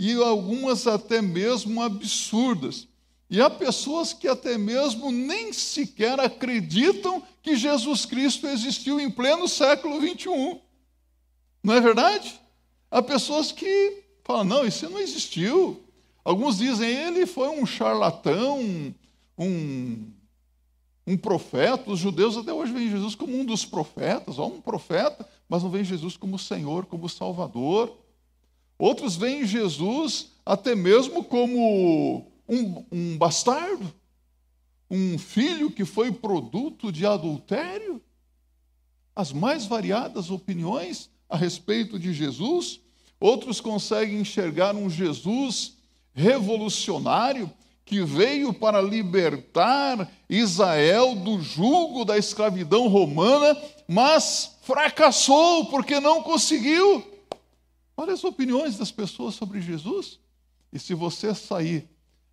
e 0.00 0.14
algumas 0.14 0.88
até 0.88 1.22
mesmo 1.22 1.80
absurdas. 1.80 2.88
E 3.30 3.42
há 3.42 3.50
pessoas 3.50 4.12
que 4.12 4.26
até 4.26 4.56
mesmo 4.56 5.12
nem 5.12 5.52
sequer 5.52 6.18
acreditam 6.18 7.22
que 7.42 7.56
Jesus 7.56 8.06
Cristo 8.06 8.46
existiu 8.46 8.98
em 8.98 9.10
pleno 9.10 9.46
século 9.46 10.00
21. 10.00 10.60
Não 11.62 11.74
é 11.74 11.80
verdade? 11.80 12.40
Há 12.90 13.02
pessoas 13.02 13.52
que 13.52 14.02
falam: 14.24 14.44
não, 14.44 14.66
isso 14.66 14.88
não 14.88 14.98
existiu. 14.98 15.82
Alguns 16.24 16.58
dizem 16.58 16.88
ele 16.90 17.26
foi 17.26 17.48
um 17.48 17.66
charlatão, 17.66 18.60
um, 19.36 20.10
um 21.06 21.16
profeta. 21.16 21.90
Os 21.90 21.98
judeus 21.98 22.36
até 22.36 22.52
hoje 22.52 22.72
veem 22.72 22.90
Jesus 22.90 23.14
como 23.14 23.38
um 23.38 23.44
dos 23.44 23.64
profetas, 23.64 24.38
ou 24.38 24.54
um 24.54 24.60
profeta, 24.60 25.28
mas 25.48 25.62
não 25.62 25.70
veem 25.70 25.84
Jesus 25.84 26.16
como 26.16 26.38
Senhor, 26.38 26.86
como 26.86 27.08
Salvador. 27.08 27.94
Outros 28.78 29.16
veem 29.16 29.44
Jesus 29.44 30.30
até 30.46 30.74
mesmo 30.74 31.24
como 31.24 32.26
um, 32.48 32.84
um 32.90 33.18
bastardo, 33.18 33.92
um 34.90 35.18
filho 35.18 35.70
que 35.70 35.84
foi 35.84 36.10
produto 36.10 36.90
de 36.90 37.04
adultério, 37.04 38.02
as 39.14 39.32
mais 39.32 39.66
variadas 39.66 40.30
opiniões 40.30 41.10
a 41.28 41.36
respeito 41.36 41.98
de 41.98 42.12
Jesus. 42.12 42.80
Outros 43.20 43.60
conseguem 43.60 44.20
enxergar 44.20 44.74
um 44.74 44.88
Jesus 44.88 45.76
revolucionário 46.14 47.52
que 47.84 48.04
veio 48.04 48.52
para 48.52 48.80
libertar 48.80 50.10
Israel 50.28 51.14
do 51.14 51.40
jugo 51.40 52.04
da 52.04 52.18
escravidão 52.18 52.86
romana, 52.86 53.56
mas 53.86 54.58
fracassou 54.62 55.66
porque 55.66 55.98
não 55.98 56.22
conseguiu. 56.22 57.02
Olha 57.96 58.12
as 58.12 58.22
opiniões 58.24 58.76
das 58.76 58.92
pessoas 58.92 59.34
sobre 59.34 59.60
Jesus. 59.60 60.20
E 60.72 60.78
se 60.78 60.94
você 60.94 61.34
sair 61.34 61.88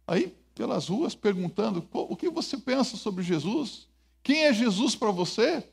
aí 0.07 0.35
pelas 0.53 0.87
ruas 0.87 1.13
perguntando 1.13 1.85
o 1.91 2.15
que 2.15 2.29
você 2.29 2.57
pensa 2.57 2.95
sobre 2.95 3.23
Jesus, 3.23 3.87
quem 4.23 4.45
é 4.45 4.53
Jesus 4.53 4.95
para 4.95 5.11
você, 5.11 5.67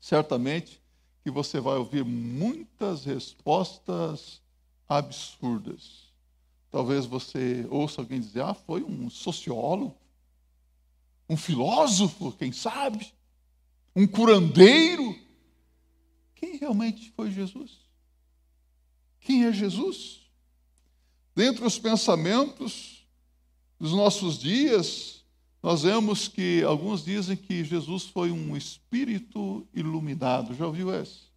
certamente 0.00 0.80
que 1.24 1.30
você 1.30 1.58
vai 1.58 1.76
ouvir 1.76 2.04
muitas 2.04 3.04
respostas 3.04 4.40
absurdas. 4.88 6.08
Talvez 6.70 7.06
você 7.06 7.66
ouça 7.70 8.00
alguém 8.00 8.20
dizer: 8.20 8.42
ah, 8.42 8.54
foi 8.54 8.82
um 8.82 9.08
sociólogo, 9.10 9.96
um 11.28 11.36
filósofo, 11.36 12.32
quem 12.32 12.52
sabe, 12.52 13.12
um 13.96 14.06
curandeiro. 14.06 15.18
Quem 16.34 16.56
realmente 16.56 17.10
foi 17.16 17.32
Jesus? 17.32 17.72
Quem 19.20 19.44
é 19.44 19.52
Jesus? 19.52 20.20
Dentre 21.34 21.66
os 21.66 21.78
pensamentos 21.78 22.97
dos 23.78 23.92
nossos 23.92 24.38
dias, 24.38 25.24
nós 25.62 25.82
vemos 25.82 26.28
que 26.28 26.62
alguns 26.62 27.04
dizem 27.04 27.36
que 27.36 27.64
Jesus 27.64 28.04
foi 28.04 28.30
um 28.30 28.56
espírito 28.56 29.66
iluminado. 29.74 30.54
Já 30.54 30.66
ouviu 30.66 30.94
esse? 30.94 31.28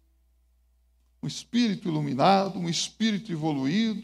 Um 1.22 1.26
espírito 1.26 1.88
iluminado, 1.88 2.58
um 2.58 2.68
espírito 2.68 3.30
evoluído. 3.30 4.02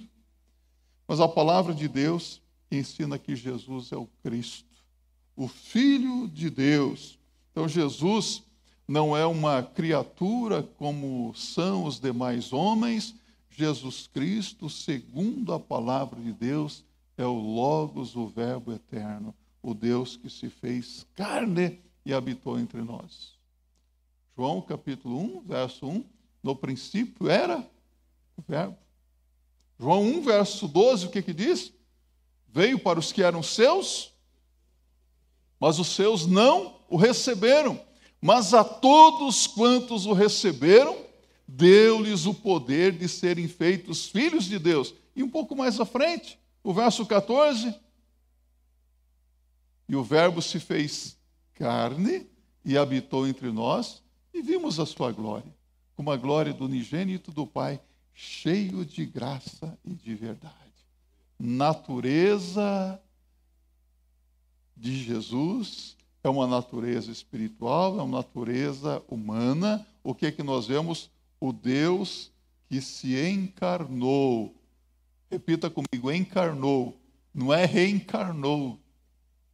Mas 1.07 1.21
a 1.21 1.28
palavra 1.28 1.75
de 1.75 1.88
Deus 1.88 2.40
ensina 2.71 3.18
que 3.18 3.35
Jesus 3.35 3.90
é 3.92 3.97
o 3.97 4.09
Cristo, 4.23 4.68
o 5.35 5.49
Filho 5.49 6.28
de 6.28 6.50
Deus. 6.50 7.18
Então, 7.50 7.66
Jesus 7.66 8.42
não 8.87 9.16
é 9.16 9.25
uma 9.25 9.62
criatura 9.62 10.62
como 10.62 11.33
são 11.35 11.85
os 11.85 11.99
demais 11.99 12.52
homens. 12.52 13.14
Jesus 13.50 14.09
Cristo, 14.12 14.68
segundo 14.68 15.52
a 15.52 15.59
palavra 15.59 16.21
de 16.21 16.33
Deus, 16.33 16.85
é 17.18 17.26
o 17.26 17.34
Logos, 17.34 18.14
o 18.14 18.28
Verbo 18.28 18.72
eterno, 18.72 19.34
o 19.60 19.75
Deus 19.75 20.16
que 20.16 20.30
se 20.30 20.48
fez 20.48 21.04
carne 21.16 21.82
e 22.06 22.14
habitou 22.14 22.58
entre 22.58 22.80
nós. 22.80 23.37
João 24.37 24.60
capítulo 24.60 25.18
1, 25.18 25.40
verso 25.42 25.84
1, 25.84 26.04
no 26.42 26.54
princípio 26.54 27.28
era 27.28 27.58
o 28.37 28.42
Verbo. 28.46 28.78
João 29.80 30.02
1, 30.02 30.22
verso 30.22 30.68
12, 30.68 31.06
o 31.06 31.10
que 31.10 31.20
que 31.20 31.34
diz? 31.34 31.72
Veio 32.46 32.78
para 32.78 33.00
os 33.00 33.10
que 33.10 33.22
eram 33.22 33.42
seus, 33.42 34.14
mas 35.58 35.80
os 35.80 35.88
seus 35.88 36.25
não 36.25 36.80
o 36.88 36.96
receberam. 36.96 37.80
Mas 38.20 38.54
a 38.54 38.62
todos 38.62 39.46
quantos 39.48 40.06
o 40.06 40.12
receberam, 40.12 40.96
deu-lhes 41.46 42.26
o 42.26 42.34
poder 42.34 42.92
de 42.92 43.08
serem 43.08 43.48
feitos 43.48 44.06
filhos 44.06 44.44
de 44.44 44.58
Deus. 44.58 44.94
E 45.16 45.22
um 45.22 45.28
pouco 45.28 45.56
mais 45.56 45.80
à 45.80 45.84
frente, 45.84 46.38
o 46.68 46.75
verso 46.75 47.06
14. 47.06 47.75
E 49.88 49.96
o 49.96 50.04
Verbo 50.04 50.42
se 50.42 50.60
fez 50.60 51.16
carne 51.54 52.26
e 52.62 52.76
habitou 52.76 53.26
entre 53.26 53.50
nós, 53.50 54.02
e 54.34 54.42
vimos 54.42 54.78
a 54.78 54.84
sua 54.84 55.10
glória, 55.10 55.50
como 55.96 56.10
a 56.10 56.16
glória 56.18 56.52
do 56.52 56.66
unigênito 56.66 57.32
do 57.32 57.46
Pai, 57.46 57.80
cheio 58.12 58.84
de 58.84 59.06
graça 59.06 59.78
e 59.82 59.94
de 59.94 60.14
verdade. 60.14 60.52
Natureza 61.38 63.00
de 64.76 64.94
Jesus 65.02 65.96
é 66.22 66.28
uma 66.28 66.46
natureza 66.46 67.10
espiritual, 67.10 67.98
é 67.98 68.02
uma 68.02 68.18
natureza 68.18 69.02
humana. 69.08 69.87
O 70.04 70.14
que 70.14 70.26
é 70.26 70.30
que 70.30 70.42
nós 70.42 70.66
vemos? 70.66 71.10
O 71.40 71.50
Deus 71.50 72.30
que 72.68 72.82
se 72.82 73.18
encarnou. 73.26 74.57
Repita 75.30 75.70
comigo, 75.70 76.11
encarnou. 76.11 77.00
Não 77.35 77.52
é 77.52 77.64
reencarnou. 77.64 78.80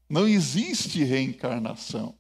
Não 0.08 0.28
existe 0.28 1.02
reencarnação. 1.02 2.14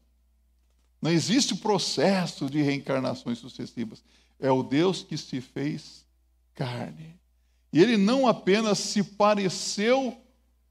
Não 1.00 1.10
existe 1.10 1.54
processo 1.54 2.48
de 2.48 2.62
reencarnações 2.62 3.38
sucessivas. 3.38 4.02
É 4.40 4.50
o 4.50 4.62
Deus 4.62 5.02
que 5.02 5.16
se 5.16 5.40
fez 5.40 6.04
carne. 6.54 7.18
E 7.72 7.80
ele 7.80 7.96
não 7.96 8.26
apenas 8.26 8.78
se 8.78 9.02
pareceu 9.02 10.16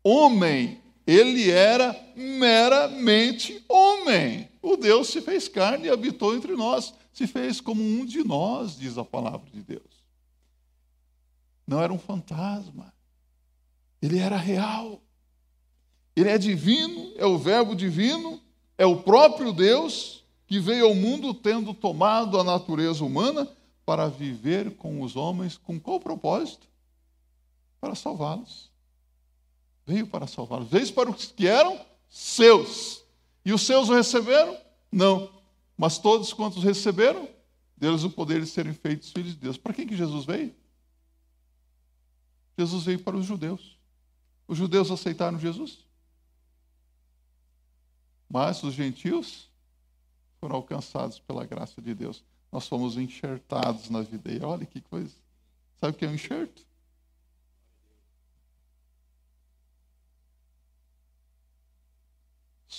homem, 0.03 0.81
ele 1.05 1.51
era 1.51 1.95
meramente 2.15 3.63
homem. 3.67 4.49
O 4.61 4.75
Deus 4.75 5.09
se 5.09 5.21
fez 5.21 5.47
carne 5.47 5.87
e 5.87 5.89
habitou 5.89 6.35
entre 6.35 6.55
nós, 6.55 6.93
se 7.11 7.27
fez 7.27 7.59
como 7.59 7.83
um 7.83 8.05
de 8.05 8.23
nós, 8.23 8.77
diz 8.77 8.97
a 8.97 9.03
palavra 9.03 9.49
de 9.51 9.61
Deus. 9.61 9.92
Não 11.65 11.81
era 11.81 11.93
um 11.93 11.99
fantasma, 11.99 12.93
ele 14.01 14.19
era 14.19 14.37
real. 14.37 15.01
Ele 16.15 16.29
é 16.29 16.37
divino, 16.37 17.13
é 17.15 17.25
o 17.25 17.39
Verbo 17.39 17.75
divino, 17.75 18.39
é 18.77 18.85
o 18.85 19.01
próprio 19.01 19.51
Deus 19.51 20.23
que 20.45 20.59
veio 20.59 20.85
ao 20.85 20.93
mundo 20.93 21.33
tendo 21.33 21.73
tomado 21.73 22.39
a 22.39 22.43
natureza 22.43 23.03
humana 23.03 23.49
para 23.83 24.07
viver 24.07 24.75
com 24.75 25.01
os 25.01 25.15
homens 25.15 25.57
com 25.57 25.79
qual 25.79 25.99
propósito? 25.99 26.67
Para 27.81 27.95
salvá-los 27.95 28.73
veio 29.85 30.07
para 30.07 30.27
salvá-los. 30.27 30.69
Veio 30.69 30.91
para 30.93 31.09
os 31.09 31.25
que 31.25 31.47
eram 31.47 31.79
seus. 32.09 33.03
E 33.45 33.53
os 33.53 33.61
seus 33.61 33.89
o 33.89 33.93
receberam? 33.93 34.57
Não. 34.91 35.29
Mas 35.77 35.97
todos 35.97 36.33
quantos 36.33 36.63
receberam, 36.63 37.27
deles 37.75 38.03
o 38.03 38.09
poder 38.09 38.41
de 38.41 38.47
serem 38.47 38.73
feitos 38.73 39.11
filhos 39.11 39.31
de 39.31 39.39
Deus. 39.39 39.57
Para 39.57 39.73
quem 39.73 39.87
que 39.87 39.95
Jesus 39.95 40.25
veio? 40.25 40.53
Jesus 42.57 42.83
veio 42.83 42.99
para 43.03 43.17
os 43.17 43.25
judeus. 43.25 43.77
Os 44.47 44.57
judeus 44.57 44.91
aceitaram 44.91 45.39
Jesus. 45.39 45.85
Mas 48.29 48.61
os 48.63 48.73
gentios 48.73 49.49
foram 50.39 50.55
alcançados 50.55 51.19
pela 51.19 51.45
graça 51.45 51.81
de 51.81 51.93
Deus. 51.93 52.23
Nós 52.51 52.67
fomos 52.67 52.97
enxertados 52.97 53.89
na 53.89 54.01
videira. 54.01 54.47
Olha 54.47 54.65
que 54.65 54.81
coisa. 54.81 55.15
Sabe 55.79 55.95
o 55.95 55.99
que 55.99 56.05
é 56.05 56.09
um 56.09 56.13
enxerto? 56.13 56.65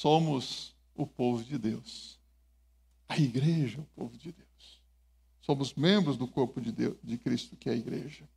somos 0.04 0.76
o 0.94 1.06
povo 1.06 1.42
de 1.42 1.56
Deus. 1.56 2.20
A 3.08 3.16
igreja 3.16 3.78
é 3.78 3.80
o 3.80 3.86
povo 3.96 4.18
de 4.18 4.32
Deus. 4.32 4.82
Somos 5.40 5.72
membros 5.72 6.18
do 6.18 6.28
corpo 6.28 6.60
de, 6.60 6.70
Deus, 6.70 6.98
de 7.02 7.16
Cristo, 7.16 7.56
que 7.56 7.70
é 7.70 7.72
a 7.72 7.76
igreja. 7.76 8.28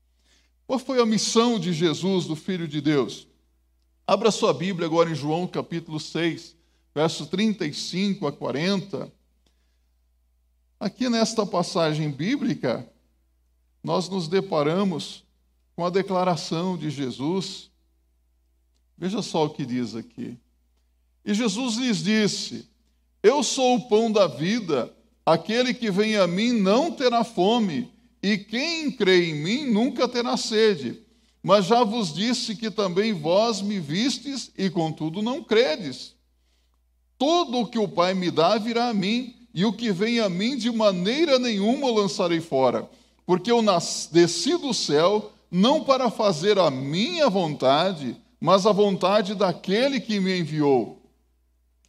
Qual 0.68 0.78
foi 0.78 1.02
a 1.02 1.06
missão 1.06 1.58
de 1.58 1.72
Jesus, 1.72 2.26
do 2.26 2.36
Filho 2.36 2.68
de 2.68 2.82
Deus? 2.82 3.26
Abra 4.06 4.30
sua 4.30 4.54
Bíblia 4.54 4.86
agora 4.86 5.10
em 5.10 5.16
João 5.16 5.48
capítulo 5.48 5.98
6, 5.98 6.58
verso 6.94 7.26
35 7.28 8.28
a 8.28 8.34
40. 8.34 9.10
Aqui 10.78 11.08
nesta 11.08 11.46
passagem 11.46 12.12
bíblica, 12.12 12.86
nós 13.82 14.10
nos 14.10 14.28
deparamos 14.28 15.24
com 15.74 15.86
a 15.86 15.90
declaração 15.90 16.78
de 16.78 16.90
Jesus. 16.90 17.72
Veja 18.98 19.22
só 19.22 19.46
o 19.46 19.52
que 19.52 19.66
diz 19.66 19.96
aqui. 19.96 20.38
E 21.24 21.34
Jesus 21.34 21.78
lhes 21.78 22.04
disse: 22.04 22.70
Eu 23.24 23.42
sou 23.42 23.78
o 23.78 23.88
pão 23.88 24.12
da 24.12 24.28
vida, 24.28 24.94
aquele 25.26 25.74
que 25.74 25.90
vem 25.90 26.18
a 26.18 26.28
mim 26.28 26.52
não 26.52 26.92
terá 26.92 27.24
fome, 27.24 27.90
e 28.22 28.38
quem 28.38 28.92
crê 28.92 29.30
em 29.30 29.36
mim 29.36 29.66
nunca 29.66 30.08
terá 30.08 30.36
sede. 30.38 31.02
Mas 31.42 31.66
já 31.66 31.84
vos 31.84 32.14
disse 32.14 32.56
que 32.56 32.70
também 32.70 33.14
vós 33.14 33.62
me 33.62 33.80
vistes, 33.80 34.52
e 34.58 34.70
contudo 34.70 35.22
não 35.22 35.44
credes. 35.44 36.14
Todo 37.18 37.60
o 37.60 37.68
que 37.68 37.80
o 37.80 37.88
Pai 37.88 38.14
me 38.14 38.30
dá 38.30 38.58
virá 38.58 38.90
a 38.90 38.94
mim, 38.94 39.36
e 39.54 39.66
o 39.66 39.74
que 39.74 39.92
vem 39.92 40.20
a 40.20 40.30
mim 40.30 40.58
de 40.58 40.72
maneira 40.72 41.40
nenhuma 41.40 41.88
o 41.88 41.94
lançarei 41.94 42.42
fora, 42.42 42.90
porque 43.26 43.52
eu 43.52 43.64
desci 44.12 44.58
do 44.58 44.74
céu 44.74 45.32
não 45.50 45.84
para 45.84 46.12
fazer 46.12 46.60
a 46.60 46.70
minha 46.70 47.30
vontade, 47.30 48.16
mas 48.40 48.66
a 48.66 48.72
vontade 48.72 49.34
daquele 49.34 50.00
que 50.00 50.20
me 50.20 50.40
enviou. 50.40 51.02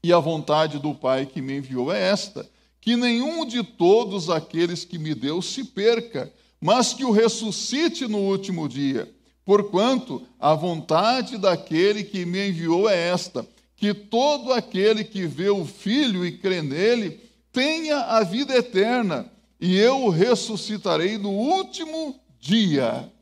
E 0.02 0.12
a 0.12 0.18
vontade 0.18 0.78
do 0.78 0.94
Pai 0.94 1.26
que 1.26 1.42
me 1.42 1.58
enviou 1.58 1.92
é 1.92 2.00
esta: 2.00 2.48
que 2.80 2.96
nenhum 2.96 3.44
de 3.44 3.62
todos 3.62 4.30
aqueles 4.30 4.84
que 4.84 4.98
me 4.98 5.14
deu 5.14 5.42
se 5.42 5.64
perca, 5.64 6.32
mas 6.60 6.94
que 6.94 7.04
o 7.04 7.10
ressuscite 7.10 8.06
no 8.06 8.18
último 8.18 8.68
dia. 8.68 9.12
Porquanto 9.44 10.26
a 10.38 10.54
vontade 10.54 11.38
daquele 11.38 12.04
que 12.04 12.24
me 12.24 12.48
enviou 12.48 12.88
é 12.88 13.08
esta: 13.08 13.46
que 13.76 13.94
todo 13.94 14.52
aquele 14.52 15.04
que 15.04 15.26
vê 15.26 15.48
o 15.48 15.64
Filho 15.64 16.26
e 16.26 16.36
crê 16.36 16.60
nele 16.60 17.20
tenha 17.52 17.98
a 17.98 18.22
vida 18.22 18.54
eterna, 18.54 19.30
e 19.60 19.76
eu 19.76 20.04
o 20.04 20.10
ressuscitarei 20.10 21.16
no 21.16 21.30
último 21.30 22.20
dia. 22.38 23.12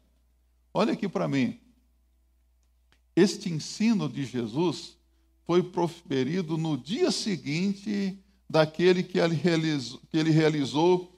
Olha 0.75 0.93
aqui 0.93 1.09
para 1.09 1.29
mim. 1.29 1.59
Este 3.15 3.51
ensino 3.51 4.09
de 4.09 4.25
Jesus 4.25 4.97
foi 5.47 5.63
proferido 5.63 6.59
no 6.59 6.77
dia 6.77 7.11
seguinte 7.11 8.19
daquele 8.49 9.03
que 9.03 9.19
ele 9.19 9.35
realizou, 9.35 10.01
que 10.11 10.17
ele 10.17 10.31
realizou 10.31 11.13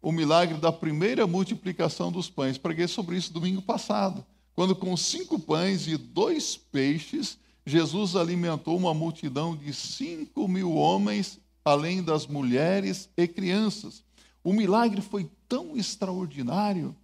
o 0.00 0.12
milagre 0.12 0.58
da 0.58 0.70
primeira 0.70 1.26
multiplicação 1.26 2.12
dos 2.12 2.28
pães. 2.28 2.58
Preguei 2.58 2.86
sobre 2.86 3.16
isso 3.16 3.32
domingo 3.32 3.62
passado, 3.62 4.24
quando 4.54 4.76
com 4.76 4.96
cinco 4.96 5.38
pães 5.38 5.86
e 5.86 5.96
dois 5.96 6.56
peixes, 6.56 7.38
Jesus 7.66 8.14
alimentou 8.14 8.76
uma 8.76 8.92
multidão 8.92 9.56
de 9.56 9.72
cinco 9.72 10.46
mil 10.46 10.74
homens, 10.74 11.40
além 11.64 12.02
das 12.02 12.26
mulheres 12.26 13.08
e 13.16 13.26
crianças. 13.26 14.04
O 14.42 14.52
milagre 14.52 15.00
foi 15.00 15.30
tão 15.48 15.74
extraordinário, 15.74 16.94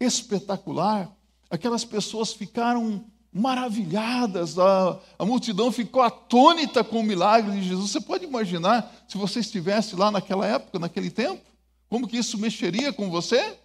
espetacular, 0.00 1.14
aquelas 1.50 1.84
pessoas 1.84 2.32
ficaram 2.32 3.04
maravilhadas, 3.32 4.58
a, 4.58 4.98
a 5.18 5.24
multidão 5.24 5.70
ficou 5.70 6.02
atônita 6.02 6.82
com 6.82 7.00
o 7.00 7.02
milagre 7.02 7.52
de 7.52 7.68
Jesus. 7.68 7.90
Você 7.90 8.00
pode 8.00 8.24
imaginar 8.24 8.92
se 9.06 9.18
você 9.18 9.40
estivesse 9.40 9.94
lá 9.94 10.10
naquela 10.10 10.46
época, 10.46 10.78
naquele 10.78 11.10
tempo? 11.10 11.42
Como 11.88 12.08
que 12.08 12.16
isso 12.16 12.38
mexeria 12.38 12.92
com 12.92 13.10
você? 13.10 13.56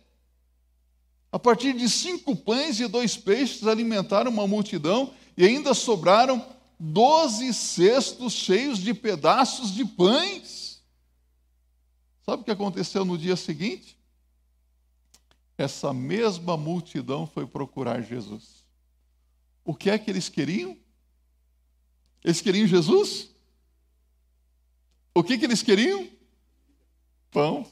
A 1.32 1.40
partir 1.40 1.74
de 1.74 1.90
cinco 1.90 2.36
pães 2.36 2.80
e 2.80 2.88
dois 2.88 3.18
peixes 3.18 3.66
alimentaram 3.66 4.30
uma 4.30 4.48
multidão 4.48 5.14
e 5.36 5.44
ainda 5.46 5.74
sobraram 5.74 6.46
doze 6.80 7.54
cestos 7.54 8.34
cheios 8.34 8.78
de 8.78 8.94
pedaços 8.94 9.74
de 9.74 9.86
pães. 9.86 10.82
Sabe 12.26 12.42
o 12.42 12.46
que 12.46 12.52
aconteceu 12.52 13.04
no 13.04 13.18
dia 13.18 13.36
seguinte? 13.36 13.98
Essa 15.58 15.94
mesma 15.94 16.56
multidão 16.56 17.26
foi 17.26 17.46
procurar 17.46 18.02
Jesus. 18.02 18.63
O 19.64 19.74
que 19.74 19.90
é 19.90 19.98
que 19.98 20.10
eles 20.10 20.30
queriam? 20.30 20.78
Eles 22.24 22.42
queriam 22.42 22.68
Jesus? 22.68 23.30
O 25.14 25.24
que, 25.24 25.38
que 25.38 25.46
eles 25.46 25.62
queriam? 25.62 26.08
Pão. 27.32 27.66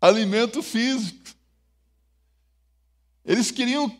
Alimento 0.00 0.62
físico. 0.62 1.18
Eles 3.24 3.50
queriam 3.50 3.94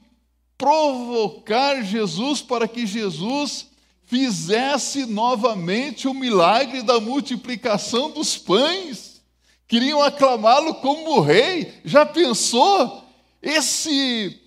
provocar 0.57 1.83
Jesus 1.83 2.41
para 2.41 2.69
que 2.69 2.87
Jesus 2.87 3.67
fizesse 4.05 5.07
novamente 5.07 6.07
o 6.07 6.15
milagre 6.15 6.83
da 6.83 7.01
multiplicação 7.01 8.11
dos 8.11 8.37
pães. 8.37 9.23
Queriam 9.67 10.03
aclamá-lo 10.03 10.75
como 10.77 11.21
rei. 11.21 11.81
Já 11.85 12.05
pensou? 12.05 13.03
Esse 13.41 14.44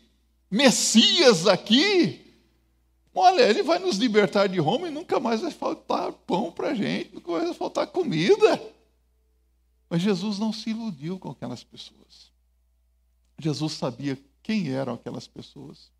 Messias 0.49 1.45
aqui, 1.45 2.25
olha, 3.13 3.41
ele 3.41 3.63
vai 3.63 3.79
nos 3.79 3.97
libertar 3.97 4.47
de 4.47 4.59
Roma 4.59 4.87
e 4.87 4.91
nunca 4.91 5.19
mais 5.19 5.41
vai 5.41 5.51
faltar 5.51 6.11
pão 6.11 6.51
para 6.51 6.69
a 6.69 6.73
gente, 6.73 7.15
nunca 7.15 7.31
mais 7.31 7.45
vai 7.45 7.53
faltar 7.53 7.87
comida. 7.87 8.61
Mas 9.89 10.01
Jesus 10.01 10.39
não 10.39 10.53
se 10.53 10.69
iludiu 10.69 11.19
com 11.19 11.29
aquelas 11.29 11.63
pessoas. 11.63 12.31
Jesus 13.39 13.73
sabia 13.73 14.17
quem 14.41 14.69
eram 14.69 14.93
aquelas 14.93 15.27
pessoas. 15.27 15.91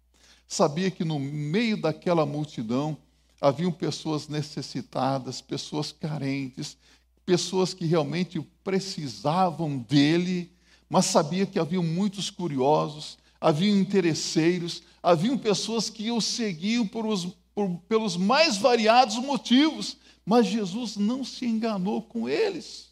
Sabia 0.48 0.90
que 0.90 1.04
no 1.04 1.20
meio 1.20 1.80
daquela 1.80 2.26
multidão 2.26 2.98
haviam 3.40 3.72
pessoas 3.72 4.28
necessitadas, 4.28 5.42
pessoas 5.42 5.92
carentes, 5.92 6.78
pessoas 7.26 7.74
que 7.74 7.86
realmente 7.86 8.40
precisavam 8.64 9.78
dele, 9.78 10.50
mas 10.90 11.06
sabia 11.06 11.46
que 11.46 11.60
haviam 11.60 11.84
muitos 11.84 12.30
curiosos, 12.30 13.18
haviam 13.40 13.78
interesseiros, 13.78 14.84
haviam 15.02 15.38
pessoas 15.38 15.90
que 15.90 16.12
o 16.12 16.20
seguiam 16.20 16.88
por 16.88 17.06
os, 17.06 17.26
por, 17.54 17.78
pelos 17.88 18.18
mais 18.18 18.58
variados 18.58 19.16
motivos, 19.18 19.98
mas 20.26 20.48
Jesus 20.48 20.98
não 20.98 21.24
se 21.24 21.46
enganou 21.46 22.02
com 22.02 22.28
eles. 22.28 22.92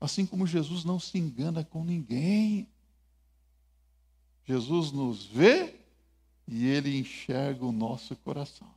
Assim 0.00 0.26
como 0.26 0.46
Jesus 0.46 0.84
não 0.84 0.98
se 0.98 1.16
engana 1.16 1.64
com 1.64 1.84
ninguém. 1.84 2.68
Jesus 4.44 4.90
nos 4.90 5.24
vê 5.24 5.76
e 6.48 6.66
ele 6.66 6.98
enxerga 6.98 7.64
o 7.64 7.70
nosso 7.70 8.16
coração. 8.16 8.68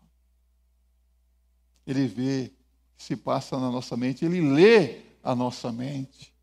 Ele 1.86 2.08
vê 2.08 2.52
o 2.94 2.98
que 2.98 3.04
se 3.04 3.16
passa 3.16 3.60
na 3.60 3.72
nossa 3.72 3.98
mente, 3.98 4.24
ele 4.24 4.42
lê 4.42 5.02
a 5.24 5.36
nossa 5.36 5.72
mente. 5.72 6.34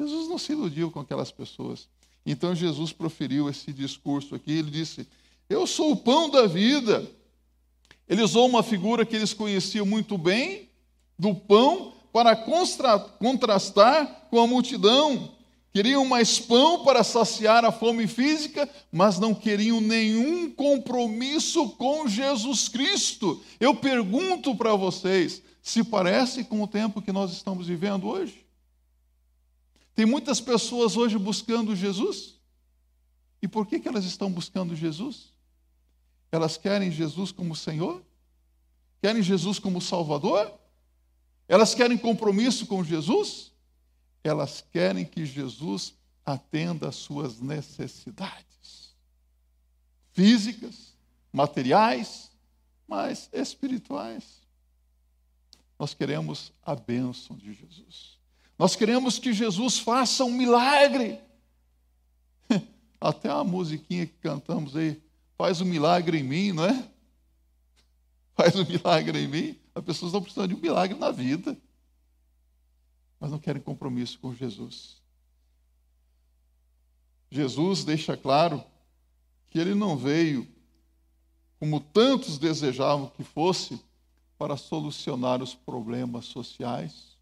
Jesus 0.00 0.28
não 0.28 0.38
se 0.38 0.52
iludiu 0.52 0.90
com 0.90 1.00
aquelas 1.00 1.30
pessoas. 1.30 1.88
Então 2.24 2.54
Jesus 2.54 2.92
proferiu 2.92 3.48
esse 3.50 3.72
discurso 3.72 4.34
aqui, 4.34 4.52
ele 4.52 4.70
disse: 4.70 5.06
Eu 5.48 5.66
sou 5.66 5.92
o 5.92 5.96
pão 5.96 6.30
da 6.30 6.46
vida. 6.46 7.08
Ele 8.08 8.22
usou 8.22 8.46
uma 8.46 8.62
figura 8.62 9.04
que 9.04 9.16
eles 9.16 9.32
conheciam 9.32 9.86
muito 9.86 10.18
bem, 10.18 10.68
do 11.18 11.34
pão, 11.34 11.94
para 12.12 12.36
contrastar 12.36 14.26
com 14.30 14.38
a 14.40 14.46
multidão. 14.46 15.32
Queriam 15.72 16.04
mais 16.04 16.38
pão 16.38 16.84
para 16.84 17.02
saciar 17.02 17.64
a 17.64 17.72
fome 17.72 18.06
física, 18.06 18.70
mas 18.92 19.18
não 19.18 19.34
queriam 19.34 19.80
nenhum 19.80 20.48
compromisso 20.50 21.70
com 21.70 22.06
Jesus 22.06 22.68
Cristo. 22.68 23.42
Eu 23.58 23.74
pergunto 23.74 24.54
para 24.54 24.76
vocês: 24.76 25.42
se 25.60 25.82
parece 25.82 26.44
com 26.44 26.62
o 26.62 26.68
tempo 26.68 27.02
que 27.02 27.10
nós 27.10 27.32
estamos 27.32 27.66
vivendo 27.66 28.06
hoje? 28.06 28.43
Tem 29.94 30.04
muitas 30.04 30.40
pessoas 30.40 30.96
hoje 30.96 31.18
buscando 31.18 31.74
Jesus. 31.74 32.40
E 33.40 33.48
por 33.48 33.66
que, 33.66 33.78
que 33.78 33.88
elas 33.88 34.04
estão 34.04 34.30
buscando 34.30 34.74
Jesus? 34.74 35.32
Elas 36.32 36.56
querem 36.56 36.90
Jesus 36.90 37.30
como 37.30 37.54
Senhor? 37.54 38.02
Querem 39.00 39.22
Jesus 39.22 39.58
como 39.58 39.80
Salvador? 39.80 40.52
Elas 41.46 41.74
querem 41.74 41.96
compromisso 41.98 42.66
com 42.66 42.82
Jesus? 42.82 43.54
elas 44.24 44.62
querem 44.72 45.04
que 45.04 45.26
Jesus 45.26 45.94
atenda 46.24 46.88
às 46.88 46.96
suas 46.96 47.38
necessidades 47.38 48.96
físicas, 50.12 50.96
materiais, 51.30 52.30
mas 52.88 53.28
espirituais. 53.32 54.42
Nós 55.78 55.92
queremos 55.92 56.52
a 56.62 56.74
bênção 56.74 57.36
de 57.36 57.52
Jesus. 57.52 58.18
Nós 58.58 58.76
queremos 58.76 59.18
que 59.18 59.32
Jesus 59.32 59.78
faça 59.78 60.24
um 60.24 60.30
milagre. 60.30 61.20
Até 63.00 63.28
a 63.28 63.42
musiquinha 63.44 64.06
que 64.06 64.14
cantamos 64.14 64.76
aí, 64.76 65.02
faz 65.36 65.60
um 65.60 65.64
milagre 65.64 66.18
em 66.18 66.24
mim, 66.24 66.52
não 66.52 66.64
é? 66.64 66.88
Faz 68.36 68.56
um 68.56 68.64
milagre 68.64 69.22
em 69.22 69.28
mim. 69.28 69.58
As 69.74 69.84
pessoas 69.84 70.10
estão 70.10 70.20
precisando 70.20 70.48
de 70.48 70.54
um 70.54 70.60
milagre 70.60 70.98
na 70.98 71.10
vida 71.10 71.56
mas 73.24 73.30
não 73.30 73.38
querem 73.38 73.62
compromisso 73.62 74.18
com 74.18 74.34
Jesus. 74.34 75.00
Jesus 77.30 77.82
deixa 77.82 78.18
claro 78.18 78.62
que 79.46 79.58
ele 79.58 79.74
não 79.74 79.96
veio, 79.96 80.46
como 81.58 81.80
tantos 81.80 82.36
desejavam 82.36 83.06
que 83.06 83.24
fosse, 83.24 83.80
para 84.36 84.58
solucionar 84.58 85.42
os 85.42 85.54
problemas 85.54 86.26
sociais, 86.26 87.13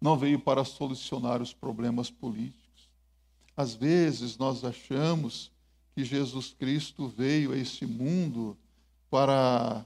não 0.00 0.16
veio 0.16 0.38
para 0.38 0.64
solucionar 0.64 1.40
os 1.40 1.52
problemas 1.52 2.10
políticos. 2.10 2.88
Às 3.56 3.74
vezes 3.74 4.36
nós 4.36 4.64
achamos 4.64 5.50
que 5.94 6.04
Jesus 6.04 6.54
Cristo 6.58 7.08
veio 7.08 7.52
a 7.52 7.56
esse 7.56 7.86
mundo 7.86 8.56
para 9.10 9.84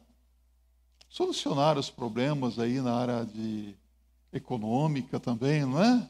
solucionar 1.08 1.78
os 1.78 1.90
problemas 1.90 2.58
aí 2.58 2.80
na 2.80 2.94
área 2.94 3.24
de 3.24 3.74
econômica 4.32 5.20
também, 5.20 5.64
não 5.64 5.82
é? 5.82 6.08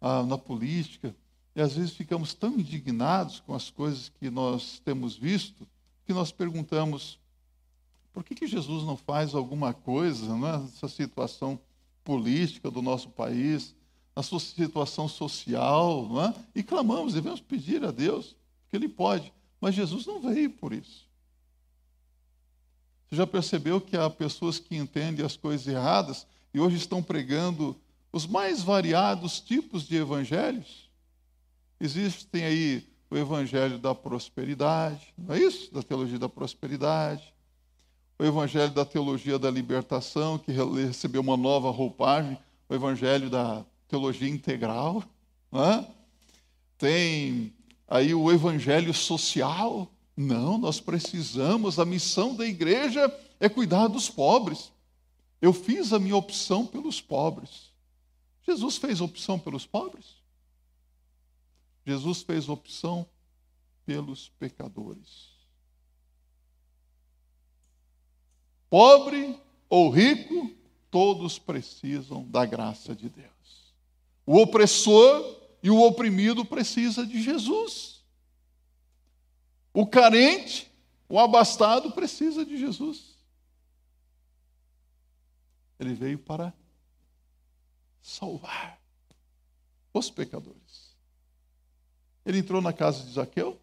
Ah, 0.00 0.22
na 0.24 0.36
política. 0.36 1.14
E 1.54 1.60
às 1.60 1.74
vezes 1.74 1.92
ficamos 1.92 2.34
tão 2.34 2.58
indignados 2.58 3.40
com 3.40 3.54
as 3.54 3.70
coisas 3.70 4.08
que 4.08 4.30
nós 4.30 4.80
temos 4.84 5.16
visto, 5.16 5.68
que 6.06 6.12
nós 6.12 6.32
perguntamos: 6.32 7.18
por 8.12 8.24
que, 8.24 8.34
que 8.34 8.46
Jesus 8.46 8.84
não 8.84 8.96
faz 8.96 9.34
alguma 9.34 9.72
coisa 9.72 10.26
é? 10.26 10.38
nessa 10.38 10.88
situação 10.88 11.58
política 12.04 12.70
do 12.70 12.82
nosso 12.82 13.08
país, 13.10 13.74
na 14.14 14.22
sua 14.22 14.40
situação 14.40 15.08
social, 15.08 16.06
não 16.08 16.24
é? 16.24 16.34
e 16.54 16.62
clamamos, 16.62 17.14
devemos 17.14 17.40
pedir 17.40 17.84
a 17.84 17.90
Deus, 17.90 18.36
que 18.68 18.76
Ele 18.76 18.88
pode, 18.88 19.32
mas 19.60 19.74
Jesus 19.74 20.06
não 20.06 20.20
veio 20.20 20.50
por 20.50 20.72
isso. 20.72 21.08
Você 23.08 23.16
já 23.16 23.26
percebeu 23.26 23.80
que 23.80 23.96
há 23.96 24.08
pessoas 24.08 24.58
que 24.58 24.76
entendem 24.76 25.24
as 25.24 25.36
coisas 25.36 25.66
erradas 25.66 26.26
e 26.52 26.60
hoje 26.60 26.76
estão 26.76 27.02
pregando 27.02 27.78
os 28.12 28.26
mais 28.26 28.62
variados 28.62 29.40
tipos 29.40 29.86
de 29.86 29.96
evangelhos. 29.96 30.90
Existem 31.80 32.44
aí 32.44 32.88
o 33.10 33.16
evangelho 33.16 33.78
da 33.78 33.94
prosperidade, 33.94 35.12
não 35.16 35.34
é 35.34 35.40
isso? 35.40 35.72
Da 35.72 35.82
teologia 35.82 36.18
da 36.18 36.28
prosperidade. 36.28 37.31
O 38.22 38.24
evangelho 38.24 38.70
da 38.70 38.84
teologia 38.84 39.36
da 39.36 39.50
libertação, 39.50 40.38
que 40.38 40.52
recebeu 40.52 41.20
uma 41.20 41.36
nova 41.36 41.72
roupagem, 41.72 42.38
o 42.68 42.72
evangelho 42.72 43.28
da 43.28 43.66
teologia 43.88 44.28
integral. 44.28 45.02
É? 45.52 45.84
Tem 46.78 47.52
aí 47.88 48.14
o 48.14 48.30
evangelho 48.30 48.94
social. 48.94 49.90
Não, 50.16 50.56
nós 50.56 50.78
precisamos, 50.78 51.80
a 51.80 51.84
missão 51.84 52.32
da 52.36 52.46
igreja 52.46 53.12
é 53.40 53.48
cuidar 53.48 53.88
dos 53.88 54.08
pobres. 54.08 54.70
Eu 55.40 55.52
fiz 55.52 55.92
a 55.92 55.98
minha 55.98 56.14
opção 56.14 56.64
pelos 56.64 57.00
pobres. 57.00 57.72
Jesus 58.46 58.76
fez 58.76 59.00
opção 59.00 59.36
pelos 59.36 59.66
pobres? 59.66 60.22
Jesus 61.84 62.22
fez 62.22 62.48
opção 62.48 63.04
pelos 63.84 64.28
pecadores. 64.38 65.31
Pobre 68.72 69.38
ou 69.68 69.90
rico, 69.90 70.50
todos 70.90 71.38
precisam 71.38 72.24
da 72.24 72.46
graça 72.46 72.94
de 72.96 73.06
Deus. 73.06 73.74
O 74.24 74.38
opressor 74.38 75.42
e 75.62 75.68
o 75.68 75.78
oprimido 75.82 76.42
precisa 76.42 77.06
de 77.06 77.20
Jesus. 77.20 78.02
O 79.74 79.86
carente, 79.86 80.72
o 81.06 81.18
abastado 81.18 81.92
precisa 81.92 82.46
de 82.46 82.56
Jesus. 82.56 83.14
Ele 85.78 85.92
veio 85.92 86.18
para 86.18 86.50
salvar 88.00 88.80
os 89.92 90.08
pecadores. 90.08 90.96
Ele 92.24 92.38
entrou 92.38 92.62
na 92.62 92.72
casa 92.72 93.04
de 93.04 93.12
Zaqueu. 93.12 93.60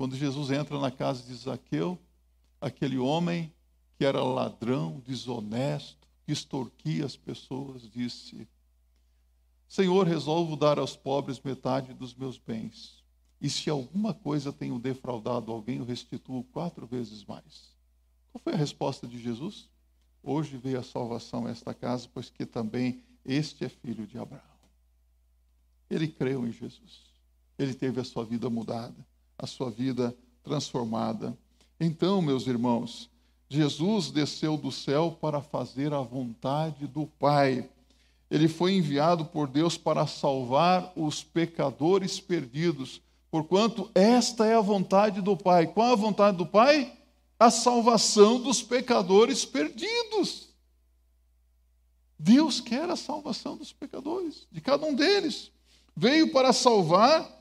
Quando 0.00 0.16
Jesus 0.16 0.50
entra 0.50 0.80
na 0.80 0.90
casa 0.90 1.22
de 1.22 1.34
Zaqueu, 1.34 1.98
aquele 2.58 2.96
homem 2.96 3.52
que 3.98 4.04
era 4.06 4.24
ladrão, 4.24 4.98
desonesto, 5.06 6.08
que 6.24 6.32
extorquia 6.32 7.04
as 7.04 7.18
pessoas, 7.18 7.82
disse: 7.82 8.48
Senhor, 9.68 10.06
resolvo 10.06 10.56
dar 10.56 10.78
aos 10.78 10.96
pobres 10.96 11.38
metade 11.40 11.92
dos 11.92 12.14
meus 12.14 12.38
bens. 12.38 13.04
E 13.42 13.50
se 13.50 13.68
alguma 13.68 14.14
coisa 14.14 14.50
tenho 14.50 14.78
defraudado 14.78 15.52
alguém, 15.52 15.76
eu 15.76 15.84
restituo 15.84 16.44
quatro 16.44 16.86
vezes 16.86 17.22
mais. 17.26 17.76
Qual 18.32 18.40
foi 18.42 18.54
a 18.54 18.56
resposta 18.56 19.06
de 19.06 19.20
Jesus? 19.20 19.68
Hoje 20.22 20.56
veio 20.56 20.80
a 20.80 20.82
salvação 20.82 21.46
a 21.46 21.50
esta 21.50 21.74
casa, 21.74 22.08
pois 22.10 22.30
que 22.30 22.46
também 22.46 23.04
este 23.22 23.66
é 23.66 23.68
filho 23.68 24.06
de 24.06 24.18
Abraão. 24.18 24.40
Ele 25.90 26.08
creu 26.08 26.48
em 26.48 26.52
Jesus. 26.52 27.12
Ele 27.58 27.74
teve 27.74 28.00
a 28.00 28.04
sua 28.04 28.24
vida 28.24 28.48
mudada, 28.48 29.09
a 29.42 29.46
sua 29.46 29.70
vida 29.70 30.14
transformada. 30.42 31.36
Então, 31.78 32.20
meus 32.20 32.46
irmãos, 32.46 33.08
Jesus 33.48 34.10
desceu 34.10 34.56
do 34.56 34.70
céu 34.70 35.16
para 35.20 35.40
fazer 35.40 35.92
a 35.92 36.00
vontade 36.00 36.86
do 36.86 37.06
Pai. 37.06 37.68
Ele 38.30 38.48
foi 38.48 38.74
enviado 38.74 39.24
por 39.24 39.48
Deus 39.48 39.76
para 39.76 40.06
salvar 40.06 40.92
os 40.94 41.24
pecadores 41.24 42.20
perdidos, 42.20 43.00
porquanto 43.30 43.90
esta 43.94 44.46
é 44.46 44.54
a 44.54 44.60
vontade 44.60 45.20
do 45.20 45.36
Pai. 45.36 45.66
Qual 45.66 45.92
a 45.92 45.96
vontade 45.96 46.36
do 46.36 46.46
Pai? 46.46 46.96
A 47.38 47.50
salvação 47.50 48.40
dos 48.40 48.62
pecadores 48.62 49.44
perdidos. 49.44 50.50
Deus 52.18 52.60
quer 52.60 52.88
a 52.90 52.96
salvação 52.96 53.56
dos 53.56 53.72
pecadores, 53.72 54.46
de 54.52 54.60
cada 54.60 54.84
um 54.84 54.94
deles. 54.94 55.50
Veio 55.96 56.30
para 56.30 56.52
salvar 56.52 57.39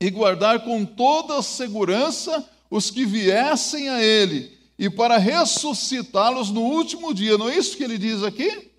e 0.00 0.10
guardar 0.10 0.64
com 0.64 0.84
toda 0.84 1.42
segurança 1.42 2.48
os 2.70 2.90
que 2.90 3.04
viessem 3.04 3.88
a 3.88 4.02
Ele 4.02 4.58
e 4.78 4.88
para 4.88 5.18
ressuscitá-los 5.18 6.50
no 6.50 6.60
último 6.60 7.12
dia. 7.12 7.36
Não 7.36 7.48
é 7.48 7.56
isso 7.56 7.76
que 7.76 7.82
ele 7.82 7.98
diz 7.98 8.22
aqui? 8.22 8.70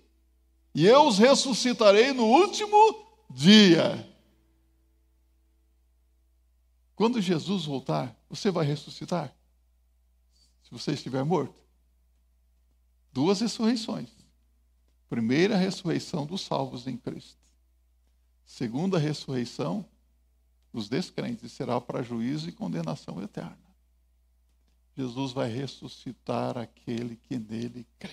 E 0.74 0.86
eu 0.86 1.06
os 1.06 1.18
ressuscitarei 1.18 2.12
no 2.12 2.24
último 2.24 3.06
dia. 3.28 4.08
Quando 6.96 7.20
Jesus 7.20 7.66
voltar, 7.66 8.16
você 8.30 8.50
vai 8.50 8.64
ressuscitar? 8.64 9.34
Se 10.62 10.70
você 10.70 10.92
estiver 10.92 11.24
morto? 11.24 11.54
Duas 13.12 13.40
ressurreições. 13.40 14.08
Primeira 15.08 15.56
ressurreição 15.56 16.24
dos 16.24 16.42
salvos 16.42 16.86
em 16.86 16.96
Cristo. 16.96 17.36
Segunda 18.46 18.98
ressurreição 18.98 19.84
dos 20.72 20.88
descrentes 20.88 21.52
será 21.52 21.80
para 21.80 22.02
juízo 22.02 22.48
e 22.48 22.52
condenação 22.52 23.22
eterna. 23.22 23.58
Jesus 24.96 25.32
vai 25.32 25.50
ressuscitar 25.50 26.58
aquele 26.58 27.16
que 27.16 27.38
nele 27.38 27.86
crê. 27.98 28.10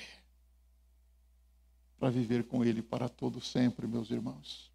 Para 2.00 2.10
viver 2.10 2.46
com 2.46 2.63
ele 2.63 2.82
para 2.82 3.10
todo 3.10 3.41
sempre, 3.41 3.88
meus 3.88 4.10
irmãos. 4.10 4.72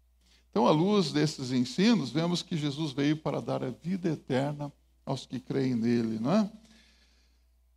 Então, 0.51 0.67
à 0.67 0.71
luz 0.71 1.11
desses 1.11 1.51
ensinos, 1.51 2.11
vemos 2.11 2.43
que 2.43 2.55
Jesus 2.55 2.91
veio 2.91 3.17
para 3.17 3.41
dar 3.41 3.63
a 3.63 3.71
vida 3.71 4.09
eterna 4.09 4.71
aos 5.05 5.25
que 5.25 5.39
creem 5.39 5.73
nele, 5.73 6.19
não 6.19 6.31
é? 6.31 6.51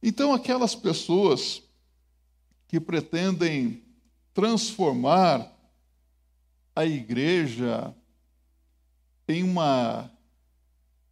Então, 0.03 0.35
aquelas 0.35 0.75
pessoas 0.75 1.63
que 2.69 2.79
pretendem 2.79 3.83
transformar 4.35 5.51
a 6.75 6.85
igreja 6.85 7.95
em 9.29 9.43
uma 9.43 10.11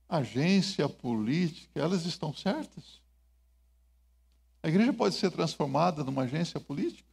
agência 0.09 0.88
política, 0.88 1.81
elas 1.81 2.05
estão 2.07 2.33
certas? 2.33 3.00
A 4.62 4.68
igreja 4.68 4.92
pode 4.92 5.14
ser 5.14 5.31
transformada 5.31 6.03
numa 6.05 6.22
agência 6.22 6.59
política? 6.59 7.09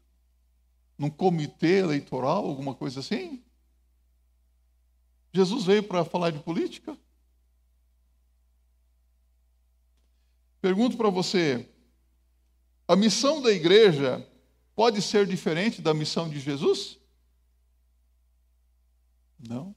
Num 0.97 1.09
comitê 1.09 1.79
eleitoral, 1.79 2.45
alguma 2.45 2.75
coisa 2.75 2.99
assim? 2.99 3.43
Jesus 5.33 5.65
veio 5.65 5.83
para 5.83 6.05
falar 6.05 6.31
de 6.31 6.39
política? 6.39 6.97
Pergunto 10.61 10.95
para 10.95 11.09
você: 11.09 11.67
a 12.87 12.95
missão 12.95 13.41
da 13.41 13.51
igreja 13.51 14.25
pode 14.75 15.01
ser 15.01 15.25
diferente 15.25 15.81
da 15.81 15.93
missão 15.93 16.29
de 16.29 16.39
Jesus? 16.39 16.99
Não. 19.39 19.75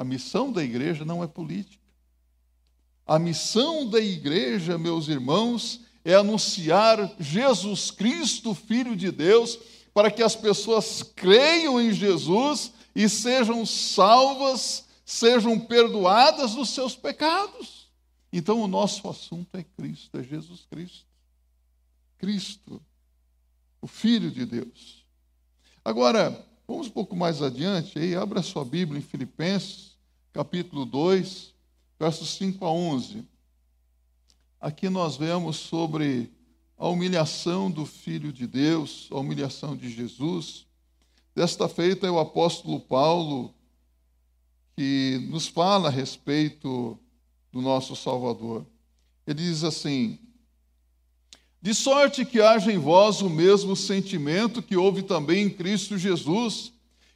A 0.00 0.04
missão 0.04 0.50
da 0.50 0.64
igreja 0.64 1.04
não 1.04 1.22
é 1.22 1.26
política. 1.26 1.84
A 3.06 3.18
missão 3.18 3.86
da 3.86 4.00
igreja, 4.00 4.78
meus 4.78 5.08
irmãos, 5.08 5.82
é 6.02 6.14
anunciar 6.14 7.14
Jesus 7.20 7.90
Cristo, 7.90 8.54
Filho 8.54 8.96
de 8.96 9.10
Deus, 9.12 9.58
para 9.92 10.10
que 10.10 10.22
as 10.22 10.34
pessoas 10.34 11.02
creiam 11.02 11.78
em 11.78 11.92
Jesus 11.92 12.72
e 12.94 13.10
sejam 13.10 13.66
salvas, 13.66 14.86
sejam 15.04 15.60
perdoadas 15.60 16.54
dos 16.54 16.70
seus 16.70 16.96
pecados. 16.96 17.90
Então, 18.32 18.62
o 18.62 18.66
nosso 18.66 19.06
assunto 19.06 19.54
é 19.54 19.62
Cristo, 19.62 20.18
é 20.18 20.22
Jesus 20.22 20.66
Cristo. 20.70 21.06
Cristo, 22.16 22.80
o 23.82 23.86
Filho 23.86 24.30
de 24.30 24.46
Deus. 24.46 25.04
Agora, 25.84 26.42
vamos 26.66 26.86
um 26.86 26.90
pouco 26.90 27.14
mais 27.14 27.42
adiante, 27.42 27.98
aí, 27.98 28.16
abra 28.16 28.40
sua 28.40 28.64
Bíblia 28.64 28.98
em 28.98 29.02
Filipenses, 29.02 29.89
capítulo 30.32 30.84
2, 30.84 31.52
versos 31.98 32.30
5 32.36 32.64
a 32.64 32.70
11. 32.70 33.24
Aqui 34.60 34.88
nós 34.88 35.16
vemos 35.16 35.56
sobre 35.56 36.30
a 36.78 36.86
humilhação 36.88 37.70
do 37.70 37.84
Filho 37.84 38.32
de 38.32 38.46
Deus, 38.46 39.08
a 39.10 39.16
humilhação 39.16 39.76
de 39.76 39.90
Jesus. 39.90 40.66
Desta 41.34 41.68
feita 41.68 42.06
é 42.06 42.10
o 42.10 42.18
apóstolo 42.18 42.78
Paulo 42.78 43.52
que 44.76 45.26
nos 45.30 45.48
fala 45.48 45.88
a 45.88 45.92
respeito 45.92 46.96
do 47.50 47.60
nosso 47.60 47.96
Salvador. 47.96 48.64
Ele 49.26 49.42
diz 49.42 49.64
assim: 49.64 50.18
De 51.60 51.74
sorte 51.74 52.24
que 52.24 52.40
haja 52.40 52.72
em 52.72 52.78
vós 52.78 53.20
o 53.20 53.28
mesmo 53.28 53.74
sentimento 53.74 54.62
que 54.62 54.76
houve 54.76 55.02
também 55.02 55.46
em 55.46 55.50
Cristo 55.50 55.98
Jesus, 55.98 56.72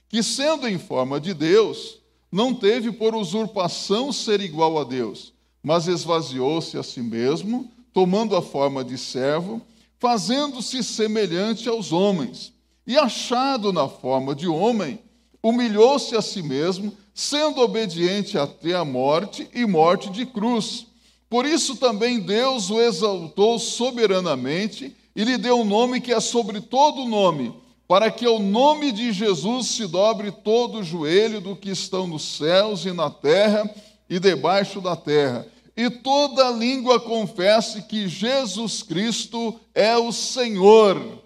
que, 0.09 0.21
sendo 0.21 0.67
em 0.67 0.79
forma 0.79 1.21
de 1.21 1.33
Deus, 1.33 2.04
não 2.35 2.53
teve 2.53 2.93
por 2.93 3.15
usurpação 3.15 4.13
ser 4.13 4.41
igual 4.41 4.79
a 4.79 4.85
Deus 4.85 5.35
mas 5.65 5.89
esvaziou-se 5.89 6.77
a 6.77 6.83
si 6.83 7.01
mesmo, 7.01 7.73
tomando 7.91 8.37
a 8.37 8.43
forma 8.43 8.85
de 8.85 8.99
servo, 8.99 9.63
fazendo-se 9.99 10.85
semelhante 10.85 11.67
aos 11.71 11.91
homens. 11.91 12.53
E 12.87 12.99
achado 12.99 13.73
na 13.73 13.89
forma 13.89 14.35
de 14.35 14.47
homem, 14.47 14.99
humilhou-se 15.43 16.15
a 16.15 16.21
si 16.21 16.43
mesmo, 16.43 16.93
sendo 17.15 17.63
obediente 17.63 18.37
até 18.37 18.75
a 18.75 18.85
morte 18.85 19.49
e 19.55 19.65
morte 19.65 20.11
de 20.11 20.27
cruz. 20.27 20.87
Por 21.31 21.47
isso 21.47 21.77
também 21.77 22.21
Deus 22.21 22.69
o 22.69 22.79
exaltou 22.79 23.59
soberanamente 23.59 24.95
e 25.17 25.25
lhe 25.25 25.39
deu 25.39 25.61
um 25.61 25.65
nome 25.65 25.99
que 25.99 26.13
é 26.13 26.21
sobre 26.21 26.61
todo 26.61 27.07
nome, 27.07 27.55
para 27.87 28.11
que 28.11 28.25
ao 28.27 28.39
nome 28.39 28.93
de 28.93 29.13
Jesus 29.13 29.69
se 29.69 29.87
dobre 29.87 30.31
todo 30.31 30.79
o 30.79 30.85
joelho 30.85 31.41
do 31.41 31.55
que 31.55 31.71
estão 31.71 32.07
nos 32.07 32.37
céus 32.37 32.85
e 32.85 32.93
na 32.93 33.11
terra 33.11 33.69
e 34.09 34.19
debaixo 34.19 34.81
da 34.81 34.97
terra 34.97 35.47
e 35.77 35.91
toda 35.91 36.51
língua 36.51 37.01
confesse 37.01 37.83
que 37.83 38.09
Jesus 38.09 38.83
Cristo 38.83 39.59
é 39.75 39.97
o 39.97 40.13
Senhor. 40.13 41.23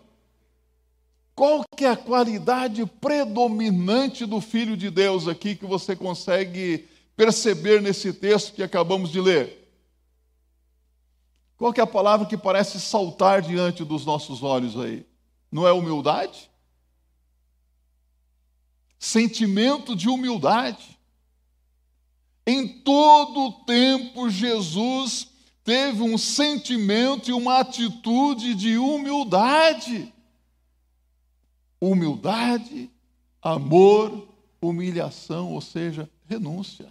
Qual 1.34 1.64
que 1.76 1.84
é 1.84 1.90
a 1.90 1.96
qualidade 1.96 2.84
predominante 3.00 4.24
do 4.26 4.40
Filho 4.40 4.76
de 4.76 4.90
Deus 4.90 5.28
aqui 5.28 5.54
que 5.54 5.66
você 5.66 5.94
consegue 5.94 6.88
perceber 7.14 7.80
nesse 7.82 8.12
texto 8.12 8.54
que 8.54 8.62
acabamos 8.62 9.10
de 9.10 9.20
ler? 9.20 9.56
Qual 11.56 11.72
que 11.72 11.80
é 11.80 11.84
a 11.84 11.86
palavra 11.86 12.26
que 12.26 12.36
parece 12.36 12.80
saltar 12.80 13.42
diante 13.42 13.84
dos 13.84 14.06
nossos 14.06 14.42
olhos 14.42 14.78
aí? 14.78 15.04
Não 15.50 15.66
é 15.66 15.72
humildade? 15.72 16.50
Sentimento 18.98 19.94
de 19.94 20.08
humildade. 20.08 20.98
Em 22.46 22.66
todo 22.66 23.40
o 23.40 23.52
tempo, 23.64 24.30
Jesus 24.30 25.28
teve 25.62 26.02
um 26.02 26.16
sentimento 26.16 27.28
e 27.28 27.32
uma 27.34 27.58
atitude 27.58 28.54
de 28.54 28.78
humildade. 28.78 30.12
Humildade, 31.78 32.90
amor, 33.42 34.26
humilhação, 34.62 35.52
ou 35.52 35.60
seja, 35.60 36.08
renúncia. 36.26 36.90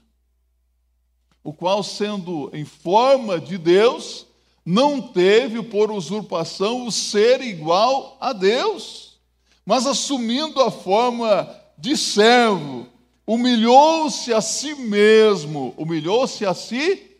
O 1.44 1.52
qual, 1.52 1.82
sendo 1.82 2.52
em 2.54 2.66
forma 2.66 3.40
de 3.40 3.58
Deus, 3.58 4.27
não 4.70 5.02
teve 5.02 5.64
por 5.64 5.90
usurpação 5.90 6.86
o 6.86 6.92
ser 6.92 7.40
igual 7.40 8.18
a 8.20 8.34
Deus, 8.34 9.18
mas 9.66 9.88
assumindo 9.88 10.62
a 10.62 10.70
forma 10.70 11.50
de 11.78 11.96
servo, 11.96 12.86
humilhou-se 13.26 14.34
a 14.34 14.42
si 14.42 14.76
mesmo, 14.76 15.74
humilhou-se 15.78 16.46
a 16.46 16.54
si 16.54 17.18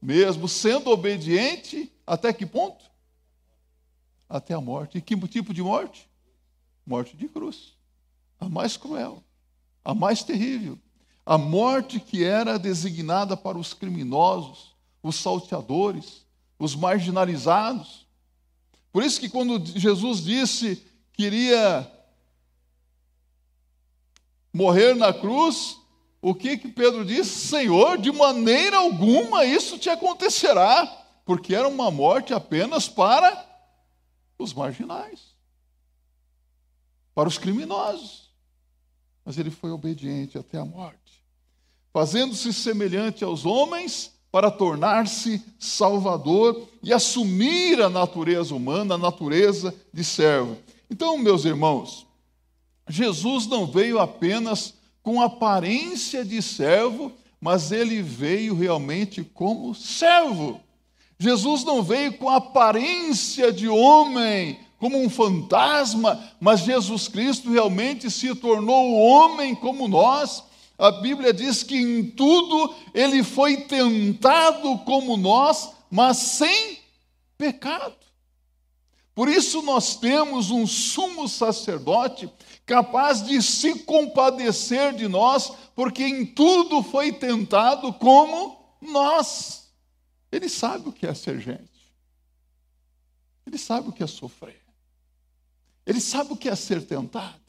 mesmo 0.00 0.48
sendo 0.48 0.88
obediente, 0.88 1.92
até 2.06 2.32
que 2.32 2.46
ponto? 2.46 2.82
Até 4.26 4.54
a 4.54 4.60
morte. 4.62 4.96
E 4.96 5.02
que 5.02 5.14
tipo 5.28 5.52
de 5.52 5.62
morte? 5.62 6.08
Morte 6.86 7.14
de 7.14 7.28
cruz. 7.28 7.74
A 8.40 8.48
mais 8.48 8.78
cruel, 8.78 9.22
a 9.84 9.94
mais 9.94 10.22
terrível. 10.22 10.78
A 11.26 11.36
morte 11.36 12.00
que 12.00 12.24
era 12.24 12.58
designada 12.58 13.36
para 13.36 13.58
os 13.58 13.74
criminosos, 13.74 14.74
os 15.02 15.16
salteadores, 15.16 16.25
os 16.58 16.74
marginalizados. 16.74 18.06
Por 18.92 19.02
isso 19.02 19.20
que 19.20 19.28
quando 19.28 19.64
Jesus 19.78 20.24
disse 20.24 20.86
que 21.12 21.24
iria 21.24 21.90
morrer 24.52 24.94
na 24.94 25.12
cruz, 25.12 25.78
o 26.20 26.34
que, 26.34 26.56
que 26.56 26.68
Pedro 26.68 27.04
disse? 27.04 27.46
Senhor, 27.46 27.98
de 27.98 28.10
maneira 28.10 28.78
alguma 28.78 29.44
isso 29.44 29.78
te 29.78 29.90
acontecerá, 29.90 30.86
porque 31.24 31.54
era 31.54 31.68
uma 31.68 31.90
morte 31.90 32.32
apenas 32.32 32.88
para 32.88 33.46
os 34.38 34.54
marginais, 34.54 35.34
para 37.14 37.28
os 37.28 37.36
criminosos. 37.36 38.34
Mas 39.24 39.36
ele 39.36 39.50
foi 39.50 39.70
obediente 39.70 40.38
até 40.38 40.58
a 40.58 40.64
morte, 40.64 41.22
fazendo-se 41.92 42.52
semelhante 42.52 43.22
aos 43.22 43.44
homens 43.44 44.15
para 44.36 44.50
tornar-se 44.50 45.42
salvador 45.58 46.68
e 46.82 46.92
assumir 46.92 47.80
a 47.80 47.88
natureza 47.88 48.54
humana, 48.54 48.96
a 48.96 48.98
natureza 48.98 49.74
de 49.90 50.04
servo. 50.04 50.58
Então, 50.90 51.16
meus 51.16 51.46
irmãos, 51.46 52.06
Jesus 52.86 53.46
não 53.46 53.66
veio 53.66 53.98
apenas 53.98 54.74
com 55.02 55.22
aparência 55.22 56.22
de 56.22 56.42
servo, 56.42 57.12
mas 57.40 57.72
ele 57.72 58.02
veio 58.02 58.54
realmente 58.54 59.24
como 59.24 59.74
servo. 59.74 60.60
Jesus 61.18 61.64
não 61.64 61.82
veio 61.82 62.12
com 62.18 62.28
aparência 62.28 63.50
de 63.50 63.66
homem, 63.66 64.60
como 64.78 64.98
um 64.98 65.08
fantasma, 65.08 66.22
mas 66.38 66.60
Jesus 66.60 67.08
Cristo 67.08 67.50
realmente 67.50 68.10
se 68.10 68.34
tornou 68.34 69.00
homem 69.00 69.54
como 69.54 69.88
nós. 69.88 70.44
A 70.78 70.90
Bíblia 70.90 71.32
diz 71.32 71.62
que 71.62 71.76
em 71.76 72.10
tudo 72.10 72.74
ele 72.92 73.22
foi 73.22 73.62
tentado 73.62 74.78
como 74.80 75.16
nós, 75.16 75.70
mas 75.90 76.18
sem 76.18 76.78
pecado. 77.38 77.96
Por 79.14 79.28
isso 79.28 79.62
nós 79.62 79.96
temos 79.96 80.50
um 80.50 80.66
sumo 80.66 81.26
sacerdote 81.26 82.30
capaz 82.66 83.24
de 83.24 83.40
se 83.40 83.78
compadecer 83.78 84.92
de 84.94 85.08
nós, 85.08 85.50
porque 85.74 86.04
em 86.04 86.26
tudo 86.26 86.82
foi 86.82 87.12
tentado 87.12 87.92
como 87.94 88.58
nós. 88.80 89.72
Ele 90.30 90.48
sabe 90.50 90.90
o 90.90 90.92
que 90.92 91.06
é 91.06 91.14
ser 91.14 91.40
gente. 91.40 91.94
Ele 93.46 93.56
sabe 93.56 93.88
o 93.88 93.92
que 93.92 94.02
é 94.02 94.06
sofrer. 94.06 94.60
Ele 95.86 96.00
sabe 96.00 96.32
o 96.32 96.36
que 96.36 96.48
é 96.48 96.54
ser 96.54 96.84
tentado. 96.84 97.40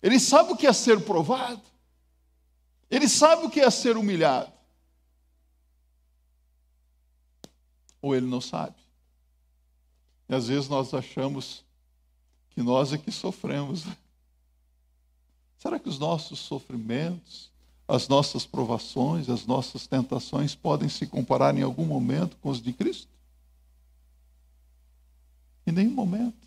Ele 0.00 0.18
sabe 0.18 0.52
o 0.52 0.56
que 0.56 0.66
é 0.66 0.72
ser 0.72 1.00
provado. 1.00 1.60
Ele 2.90 3.08
sabe 3.08 3.46
o 3.46 3.50
que 3.50 3.60
é 3.60 3.70
ser 3.70 3.96
humilhado. 3.96 4.52
Ou 8.00 8.14
ele 8.14 8.26
não 8.26 8.40
sabe. 8.40 8.76
E 10.28 10.34
às 10.34 10.48
vezes 10.48 10.68
nós 10.68 10.94
achamos 10.94 11.64
que 12.50 12.62
nós 12.62 12.92
é 12.92 12.98
que 12.98 13.10
sofremos. 13.10 13.84
Será 15.58 15.78
que 15.78 15.88
os 15.88 15.98
nossos 15.98 16.38
sofrimentos, 16.38 17.50
as 17.86 18.08
nossas 18.08 18.46
provações, 18.46 19.28
as 19.28 19.46
nossas 19.46 19.86
tentações 19.86 20.54
podem 20.54 20.88
se 20.88 21.06
comparar 21.06 21.56
em 21.56 21.62
algum 21.62 21.84
momento 21.84 22.36
com 22.36 22.50
os 22.50 22.62
de 22.62 22.72
Cristo? 22.72 23.08
Em 25.66 25.72
nenhum 25.72 25.92
momento. 25.92 26.46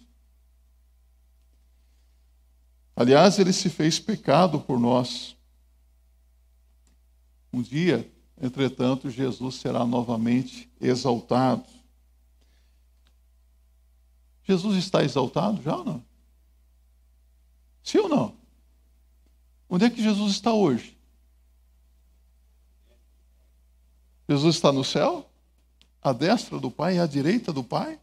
Aliás, 2.96 3.40
ele 3.40 3.52
se 3.52 3.70
fez 3.70 4.00
pecado 4.00 4.60
por 4.60 4.80
nós. 4.80 5.36
Um 7.52 7.62
dia, 7.62 8.12
entretanto, 8.42 9.10
Jesus 9.10 9.56
será 9.56 9.86
novamente 9.86 10.70
exaltado. 10.80 11.66
Jesus 14.44 14.78
está 14.78 15.04
exaltado 15.04 15.62
já 15.62 15.76
ou 15.76 15.84
não? 15.84 16.06
Sim 17.84 18.00
ou 18.00 18.10
não? 18.10 18.36
Onde 19.70 19.86
é 19.86 19.90
que 19.90 20.02
Jesus 20.02 20.34
está 20.34 20.54
hoje? 20.54 20.98
Jesus 24.28 24.56
está 24.56 24.72
no 24.72 24.84
céu, 24.84 25.30
à 26.02 26.14
destra 26.14 26.58
do 26.58 26.72
Pai 26.72 26.96
e 26.96 27.00
à 27.00 27.06
direita 27.06 27.52
do 27.52 27.64
Pai, 27.64 28.00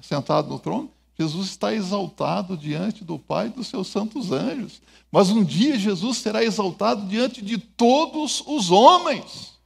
sentado 0.00 0.48
no 0.48 0.58
trono. 0.58 0.90
Jesus 1.18 1.48
está 1.48 1.74
exaltado 1.74 2.56
diante 2.56 3.04
do 3.04 3.18
Pai 3.18 3.48
e 3.48 3.50
dos 3.50 3.66
seus 3.66 3.88
santos 3.88 4.30
anjos. 4.30 4.80
Mas 5.10 5.30
um 5.30 5.42
dia 5.42 5.76
Jesus 5.76 6.18
será 6.18 6.44
exaltado 6.44 7.06
diante 7.08 7.42
de 7.42 7.58
todos 7.58 8.42
os 8.46 8.70
homens. 8.70 9.58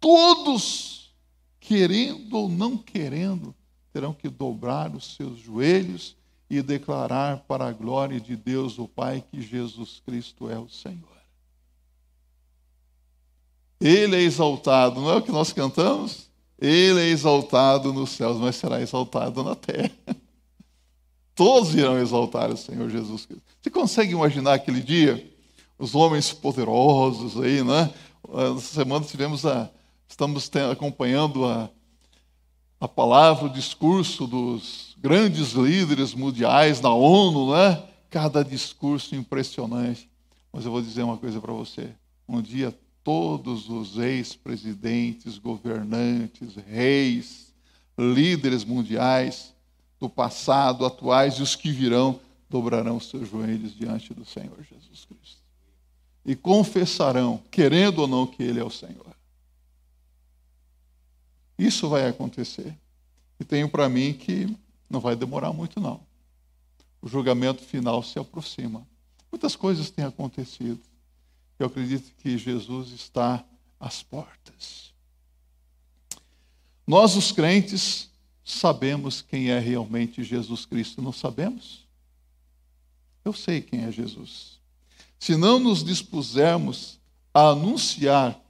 Todos, 0.00 1.14
querendo 1.60 2.36
ou 2.36 2.48
não 2.48 2.76
querendo, 2.76 3.54
terão 3.92 4.12
que 4.12 4.28
dobrar 4.28 4.94
os 4.94 5.14
seus 5.14 5.38
joelhos 5.38 6.16
e 6.48 6.60
declarar 6.60 7.40
para 7.40 7.68
a 7.68 7.72
glória 7.72 8.20
de 8.20 8.34
Deus 8.34 8.78
o 8.78 8.88
Pai 8.88 9.22
que 9.30 9.40
Jesus 9.40 10.02
Cristo 10.04 10.50
é 10.50 10.58
o 10.58 10.68
Senhor. 10.68 11.08
Ele 13.80 14.16
é 14.16 14.20
exaltado, 14.20 15.00
não 15.00 15.10
é 15.10 15.16
o 15.16 15.22
que 15.22 15.30
nós 15.30 15.52
cantamos? 15.52 16.29
Ele 16.60 17.00
é 17.00 17.08
exaltado 17.08 17.92
nos 17.92 18.10
céus, 18.10 18.36
mas 18.36 18.56
será 18.56 18.82
exaltado 18.82 19.42
na 19.42 19.54
terra. 19.54 19.90
Todos 21.34 21.74
irão 21.74 21.98
exaltar 21.98 22.50
o 22.50 22.56
Senhor 22.56 22.90
Jesus 22.90 23.24
Cristo. 23.24 23.42
Você 23.62 23.70
consegue 23.70 24.12
imaginar 24.12 24.54
aquele 24.54 24.82
dia? 24.82 25.26
Os 25.78 25.94
homens 25.94 26.34
poderosos 26.34 27.40
aí, 27.40 27.64
né? 27.64 27.90
Essa 28.56 28.74
semana 28.74 29.06
tivemos 29.06 29.46
a. 29.46 29.70
Estamos 30.06 30.50
acompanhando 30.70 31.46
a, 31.46 31.70
a 32.78 32.86
palavra, 32.86 33.46
o 33.46 33.50
discurso 33.50 34.26
dos 34.26 34.94
grandes 34.98 35.52
líderes 35.52 36.12
mundiais 36.12 36.80
na 36.82 36.92
ONU, 36.92 37.52
né? 37.52 37.82
Cada 38.10 38.44
discurso 38.44 39.14
impressionante. 39.14 40.10
Mas 40.52 40.66
eu 40.66 40.70
vou 40.70 40.82
dizer 40.82 41.04
uma 41.04 41.16
coisa 41.16 41.40
para 41.40 41.54
você. 41.54 41.90
Um 42.28 42.42
dia 42.42 42.76
todos 43.02 43.68
os 43.68 43.98
ex-presidentes, 43.98 45.38
governantes, 45.38 46.56
reis, 46.56 47.52
líderes 47.98 48.64
mundiais 48.64 49.54
do 49.98 50.08
passado, 50.08 50.86
atuais 50.86 51.34
e 51.34 51.42
os 51.42 51.54
que 51.54 51.70
virão, 51.70 52.20
dobrarão 52.48 52.96
os 52.96 53.08
seus 53.08 53.28
joelhos 53.28 53.76
diante 53.76 54.14
do 54.14 54.24
Senhor 54.24 54.56
Jesus 54.62 55.04
Cristo. 55.04 55.40
E 56.24 56.34
confessarão, 56.34 57.42
querendo 57.50 58.00
ou 58.00 58.08
não, 58.08 58.26
que 58.26 58.42
Ele 58.42 58.60
é 58.60 58.64
o 58.64 58.70
Senhor. 58.70 59.14
Isso 61.58 61.88
vai 61.88 62.08
acontecer. 62.08 62.74
E 63.38 63.44
tenho 63.44 63.68
para 63.68 63.88
mim 63.88 64.14
que 64.14 64.54
não 64.88 65.00
vai 65.00 65.14
demorar 65.14 65.52
muito, 65.52 65.80
não. 65.80 66.00
O 67.02 67.08
julgamento 67.08 67.62
final 67.62 68.02
se 68.02 68.18
aproxima. 68.18 68.86
Muitas 69.30 69.56
coisas 69.56 69.90
têm 69.90 70.04
acontecido. 70.04 70.80
Eu 71.62 71.66
acredito 71.66 72.14
que 72.16 72.38
Jesus 72.38 72.90
está 72.92 73.44
às 73.78 74.02
portas. 74.02 74.94
Nós, 76.86 77.16
os 77.16 77.30
crentes, 77.30 78.08
sabemos 78.42 79.20
quem 79.20 79.50
é 79.50 79.58
realmente 79.58 80.24
Jesus 80.24 80.64
Cristo, 80.64 81.02
não 81.02 81.12
sabemos? 81.12 81.86
Eu 83.22 83.34
sei 83.34 83.60
quem 83.60 83.84
é 83.84 83.92
Jesus. 83.92 84.58
Se 85.18 85.36
não 85.36 85.58
nos 85.58 85.84
dispusermos 85.84 86.98
a 87.34 87.50
anunciar 87.50 88.40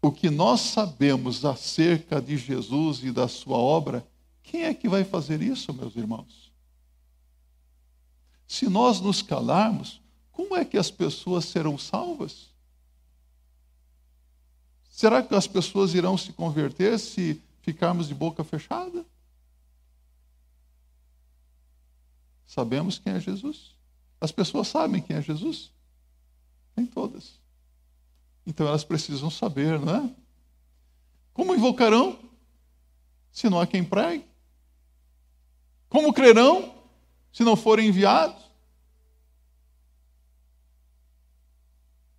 o 0.00 0.12
que 0.12 0.30
nós 0.30 0.60
sabemos 0.60 1.44
acerca 1.44 2.22
de 2.22 2.36
Jesus 2.36 3.02
e 3.02 3.10
da 3.10 3.26
sua 3.26 3.58
obra, 3.58 4.06
quem 4.44 4.62
é 4.62 4.72
que 4.72 4.88
vai 4.88 5.02
fazer 5.02 5.42
isso, 5.42 5.74
meus 5.74 5.96
irmãos? 5.96 6.52
Se 8.46 8.68
nós 8.68 9.00
nos 9.00 9.22
calarmos, 9.22 10.00
como 10.30 10.56
é 10.56 10.64
que 10.64 10.78
as 10.78 10.90
pessoas 10.90 11.46
serão 11.46 11.76
salvas? 11.76 12.48
Será 15.00 15.22
que 15.22 15.34
as 15.34 15.46
pessoas 15.46 15.94
irão 15.94 16.18
se 16.18 16.30
converter 16.30 16.98
se 16.98 17.42
ficarmos 17.62 18.06
de 18.06 18.14
boca 18.14 18.44
fechada? 18.44 19.02
Sabemos 22.44 22.98
quem 22.98 23.14
é 23.14 23.18
Jesus. 23.18 23.74
As 24.20 24.30
pessoas 24.30 24.68
sabem 24.68 25.00
quem 25.00 25.16
é 25.16 25.22
Jesus? 25.22 25.72
Nem 26.76 26.84
todas. 26.84 27.40
Então 28.46 28.68
elas 28.68 28.84
precisam 28.84 29.30
saber, 29.30 29.80
não 29.80 30.04
é? 30.04 30.14
Como 31.32 31.54
invocarão 31.54 32.18
se 33.32 33.48
não 33.48 33.58
há 33.58 33.66
quem 33.66 33.82
pregue? 33.82 34.28
Como 35.88 36.12
crerão 36.12 36.74
se 37.32 37.42
não 37.42 37.56
forem 37.56 37.88
enviados? 37.88 38.44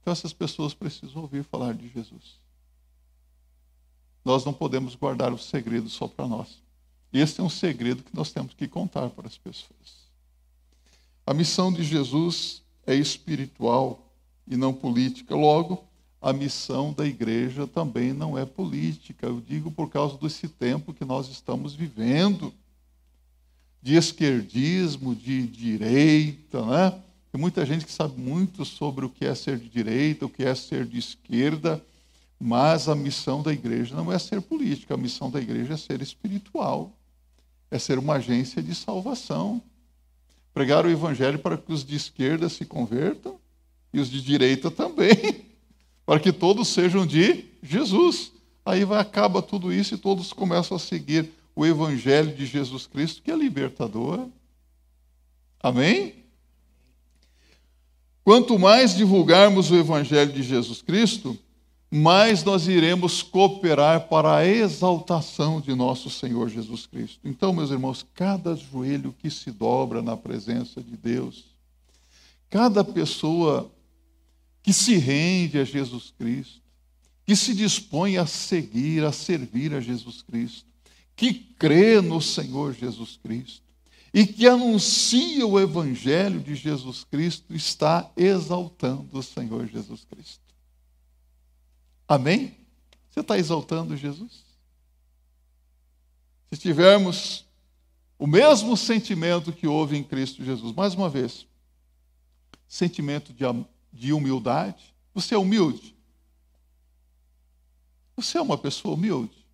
Então 0.01 0.11
essas 0.11 0.33
pessoas 0.33 0.73
precisam 0.73 1.21
ouvir 1.21 1.43
falar 1.43 1.75
de 1.75 1.87
Jesus. 1.87 2.41
Nós 4.23 4.45
não 4.45 4.53
podemos 4.53 4.95
guardar 4.95 5.33
o 5.33 5.37
segredo 5.37 5.89
só 5.89 6.07
para 6.07 6.27
nós. 6.27 6.61
Esse 7.11 7.41
é 7.41 7.43
um 7.43 7.49
segredo 7.49 8.03
que 8.03 8.15
nós 8.15 8.31
temos 8.31 8.53
que 8.53 8.67
contar 8.67 9.09
para 9.09 9.27
as 9.27 9.37
pessoas. 9.37 10.01
A 11.25 11.33
missão 11.33 11.71
de 11.71 11.83
Jesus 11.83 12.61
é 12.85 12.95
espiritual 12.95 14.11
e 14.47 14.55
não 14.55 14.73
política. 14.73 15.35
Logo, 15.35 15.83
a 16.21 16.31
missão 16.31 16.93
da 16.93 17.05
igreja 17.05 17.67
também 17.67 18.13
não 18.13 18.37
é 18.37 18.45
política. 18.45 19.25
Eu 19.27 19.41
digo 19.41 19.71
por 19.71 19.89
causa 19.89 20.17
desse 20.17 20.47
tempo 20.47 20.93
que 20.93 21.03
nós 21.03 21.27
estamos 21.29 21.73
vivendo 21.73 22.53
de 23.81 23.95
esquerdismo, 23.95 25.15
de 25.15 25.47
direita, 25.47 26.63
né? 26.65 27.01
Tem 27.31 27.39
muita 27.39 27.65
gente 27.65 27.85
que 27.85 27.91
sabe 27.91 28.19
muito 28.19 28.65
sobre 28.65 29.05
o 29.05 29.09
que 29.09 29.25
é 29.25 29.33
ser 29.33 29.57
de 29.57 29.69
direita, 29.69 30.25
o 30.25 30.29
que 30.29 30.43
é 30.43 30.53
ser 30.53 30.85
de 30.85 30.99
esquerda, 30.99 31.83
mas 32.43 32.89
a 32.89 32.95
missão 32.95 33.43
da 33.43 33.53
igreja 33.53 33.95
não 33.95 34.11
é 34.11 34.17
ser 34.17 34.41
política, 34.41 34.95
a 34.95 34.97
missão 34.97 35.29
da 35.29 35.39
igreja 35.39 35.75
é 35.75 35.77
ser 35.77 36.01
espiritual, 36.01 36.91
é 37.69 37.77
ser 37.77 37.99
uma 37.99 38.15
agência 38.15 38.63
de 38.63 38.73
salvação. 38.73 39.61
Pregar 40.51 40.83
o 40.83 40.89
evangelho 40.89 41.37
para 41.37 41.55
que 41.55 41.71
os 41.71 41.85
de 41.85 41.95
esquerda 41.95 42.49
se 42.49 42.65
convertam 42.65 43.39
e 43.93 43.99
os 43.99 44.09
de 44.09 44.19
direita 44.23 44.71
também, 44.71 45.45
para 46.03 46.19
que 46.19 46.33
todos 46.33 46.67
sejam 46.69 47.05
de 47.05 47.45
Jesus. 47.61 48.31
Aí 48.65 48.83
vai 48.83 48.99
acaba 48.99 49.43
tudo 49.43 49.71
isso 49.71 49.93
e 49.93 49.97
todos 49.97 50.33
começam 50.33 50.75
a 50.75 50.79
seguir 50.79 51.29
o 51.55 51.63
Evangelho 51.63 52.35
de 52.35 52.45
Jesus 52.45 52.87
Cristo, 52.87 53.21
que 53.21 53.31
é 53.31 53.35
libertador. 53.35 54.27
Amém? 55.59 56.15
Quanto 58.23 58.57
mais 58.57 58.95
divulgarmos 58.95 59.69
o 59.69 59.75
Evangelho 59.75 60.31
de 60.31 60.41
Jesus 60.41 60.81
Cristo, 60.81 61.37
mais 61.93 62.41
nós 62.41 62.69
iremos 62.69 63.21
cooperar 63.21 64.07
para 64.07 64.37
a 64.37 64.47
exaltação 64.47 65.59
de 65.59 65.75
nosso 65.75 66.09
Senhor 66.09 66.49
Jesus 66.49 66.85
Cristo. 66.85 67.19
Então, 67.25 67.51
meus 67.51 67.69
irmãos, 67.69 68.05
cada 68.13 68.55
joelho 68.55 69.13
que 69.19 69.29
se 69.29 69.51
dobra 69.51 70.01
na 70.01 70.15
presença 70.15 70.81
de 70.81 70.95
Deus, 70.95 71.43
cada 72.49 72.81
pessoa 72.81 73.69
que 74.63 74.71
se 74.71 74.95
rende 74.95 75.59
a 75.59 75.65
Jesus 75.65 76.13
Cristo, 76.17 76.61
que 77.25 77.35
se 77.35 77.53
dispõe 77.53 78.17
a 78.17 78.25
seguir, 78.25 79.03
a 79.03 79.11
servir 79.11 79.73
a 79.73 79.81
Jesus 79.81 80.21
Cristo, 80.21 80.65
que 81.13 81.33
crê 81.33 81.99
no 81.99 82.21
Senhor 82.21 82.73
Jesus 82.73 83.19
Cristo 83.21 83.63
e 84.13 84.25
que 84.25 84.47
anuncia 84.47 85.45
o 85.45 85.59
Evangelho 85.59 86.39
de 86.39 86.55
Jesus 86.55 87.03
Cristo 87.03 87.53
está 87.53 88.09
exaltando 88.15 89.17
o 89.17 89.23
Senhor 89.23 89.67
Jesus 89.67 90.05
Cristo. 90.09 90.50
Amém? 92.11 92.53
Você 93.09 93.21
está 93.21 93.37
exaltando 93.37 93.95
Jesus? 93.95 94.43
Se 96.51 96.59
tivermos 96.59 97.45
o 98.19 98.27
mesmo 98.27 98.75
sentimento 98.75 99.53
que 99.53 99.65
houve 99.65 99.95
em 99.95 100.03
Cristo 100.03 100.43
Jesus, 100.43 100.75
mais 100.75 100.93
uma 100.93 101.07
vez, 101.07 101.47
sentimento 102.67 103.31
de, 103.31 103.45
de 103.93 104.11
humildade, 104.11 104.93
você 105.13 105.35
é 105.35 105.37
humilde? 105.37 105.95
Você 108.17 108.37
é 108.37 108.41
uma 108.41 108.57
pessoa 108.57 108.95
humilde? 108.95 109.45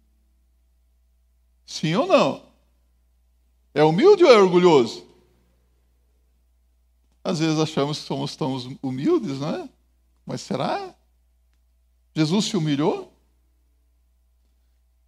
Sim 1.63 1.93
ou 1.93 2.07
não? 2.07 2.43
É 3.71 3.83
humilde 3.83 4.23
ou 4.23 4.31
é 4.31 4.35
orgulhoso? 4.35 5.05
Às 7.23 7.37
vezes 7.37 7.59
achamos 7.59 7.99
que 7.99 8.05
somos 8.05 8.35
tão 8.35 8.57
humildes, 8.81 9.41
não 9.41 9.49
é? 9.49 9.69
Mas 10.25 10.41
será? 10.41 10.96
Jesus 12.17 12.45
se 12.45 12.57
humilhou? 12.57 13.13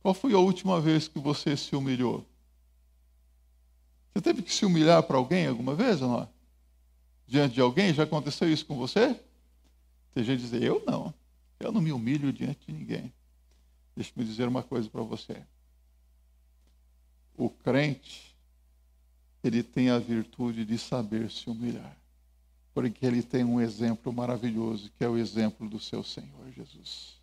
Qual 0.02 0.14
foi 0.14 0.34
a 0.34 0.38
última 0.38 0.80
vez 0.80 1.08
que 1.08 1.20
você 1.20 1.58
se 1.58 1.76
humilhou? 1.76 2.26
Você 4.14 4.22
teve 4.22 4.42
que 4.42 4.54
se 4.54 4.66
humilhar 4.66 5.02
para 5.04 5.18
alguém 5.18 5.48
alguma 5.48 5.76
vez 5.76 6.02
ou 6.02 6.10
não? 6.10 6.30
Diante 7.28 7.56
de 7.56 7.62
alguém? 7.62 7.94
Já 7.94 8.04
aconteceu 8.04 8.52
isso 8.52 8.66
com 8.66 8.76
você? 8.76 9.20
Tem 10.14 10.24
gente 10.24 10.44
que 10.44 10.50
diz, 10.50 10.62
eu 10.62 10.84
não. 10.86 11.14
Eu 11.60 11.72
não 11.72 11.82
me 11.82 11.92
humilho 11.92 12.32
diante 12.32 12.68
de 12.68 12.74
ninguém. 12.74 13.14
Deixa-me 13.96 14.24
dizer 14.24 14.48
uma 14.48 14.64
coisa 14.64 14.90
para 14.90 15.02
você 15.02 15.44
o 17.40 17.50
crente, 17.50 18.36
ele 19.42 19.64
tem 19.64 19.90
a 19.90 19.98
virtude 19.98 20.66
de 20.66 20.78
saber 20.78 21.32
se 21.32 21.50
humilhar. 21.50 21.98
Porque 22.80 23.06
ele 23.06 23.22
tem 23.22 23.44
um 23.44 23.60
exemplo 23.60 24.14
maravilhoso, 24.14 24.90
que 24.98 25.04
é 25.04 25.10
o 25.10 25.18
exemplo 25.18 25.68
do 25.68 25.82
seu 25.82 26.02
Senhor 26.02 26.50
Jesus. 26.54 27.20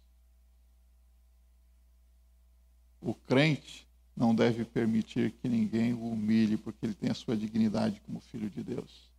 O 3.01 3.15
crente 3.15 3.89
não 4.15 4.35
deve 4.35 4.67
permitir 4.67 5.31
que 5.31 5.49
ninguém 5.49 5.95
o 5.95 6.11
humilhe, 6.11 6.59
porque 6.59 6.85
ele 6.85 6.93
tem 6.93 7.11
a 7.11 7.15
sua 7.15 7.35
dignidade 7.35 8.03
como 8.05 8.21
filho 8.21 8.51
de 8.51 8.63
Deus. 8.63 9.11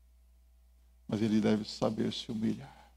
Mas 1.08 1.24
ele 1.24 1.42
deve 1.42 1.68
saber 1.68 2.14
se 2.14 2.32
humilhar. 2.32 2.92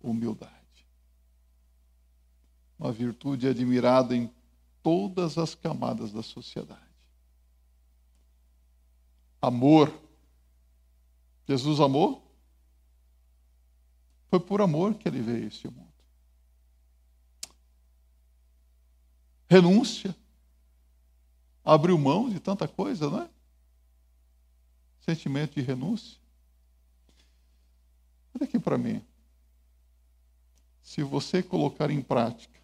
Humildade. 0.00 0.86
Uma 2.78 2.92
virtude 2.92 3.46
admirada 3.46 4.16
em 4.16 4.32
todas 4.82 5.36
as 5.36 5.54
camadas 5.54 6.12
da 6.12 6.22
sociedade. 6.22 6.87
Amor. 9.40 9.92
Jesus 11.46 11.80
amou? 11.80 12.22
Foi 14.28 14.38
por 14.40 14.60
amor 14.60 14.94
que 14.94 15.08
ele 15.08 15.22
veio 15.22 15.44
a 15.44 15.46
este 15.46 15.68
mundo. 15.68 15.88
Renúncia. 19.48 20.14
Abriu 21.64 21.98
mão 21.98 22.28
de 22.28 22.38
tanta 22.38 22.68
coisa, 22.68 23.08
não 23.10 23.22
é? 23.22 23.28
Sentimento 25.00 25.54
de 25.54 25.62
renúncia. 25.62 26.18
Olha 28.34 28.44
aqui 28.44 28.58
para 28.58 28.76
mim. 28.76 29.02
Se 30.82 31.02
você 31.02 31.42
colocar 31.42 31.90
em 31.90 32.00
prática 32.00 32.58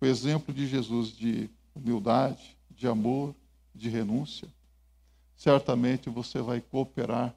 o 0.00 0.06
exemplo 0.06 0.52
de 0.52 0.66
Jesus 0.66 1.16
de 1.16 1.48
humildade, 1.74 2.56
de 2.70 2.86
amor, 2.86 3.34
de 3.74 3.88
renúncia, 3.88 4.48
certamente 5.36 6.08
você 6.08 6.40
vai 6.40 6.60
cooperar 6.60 7.34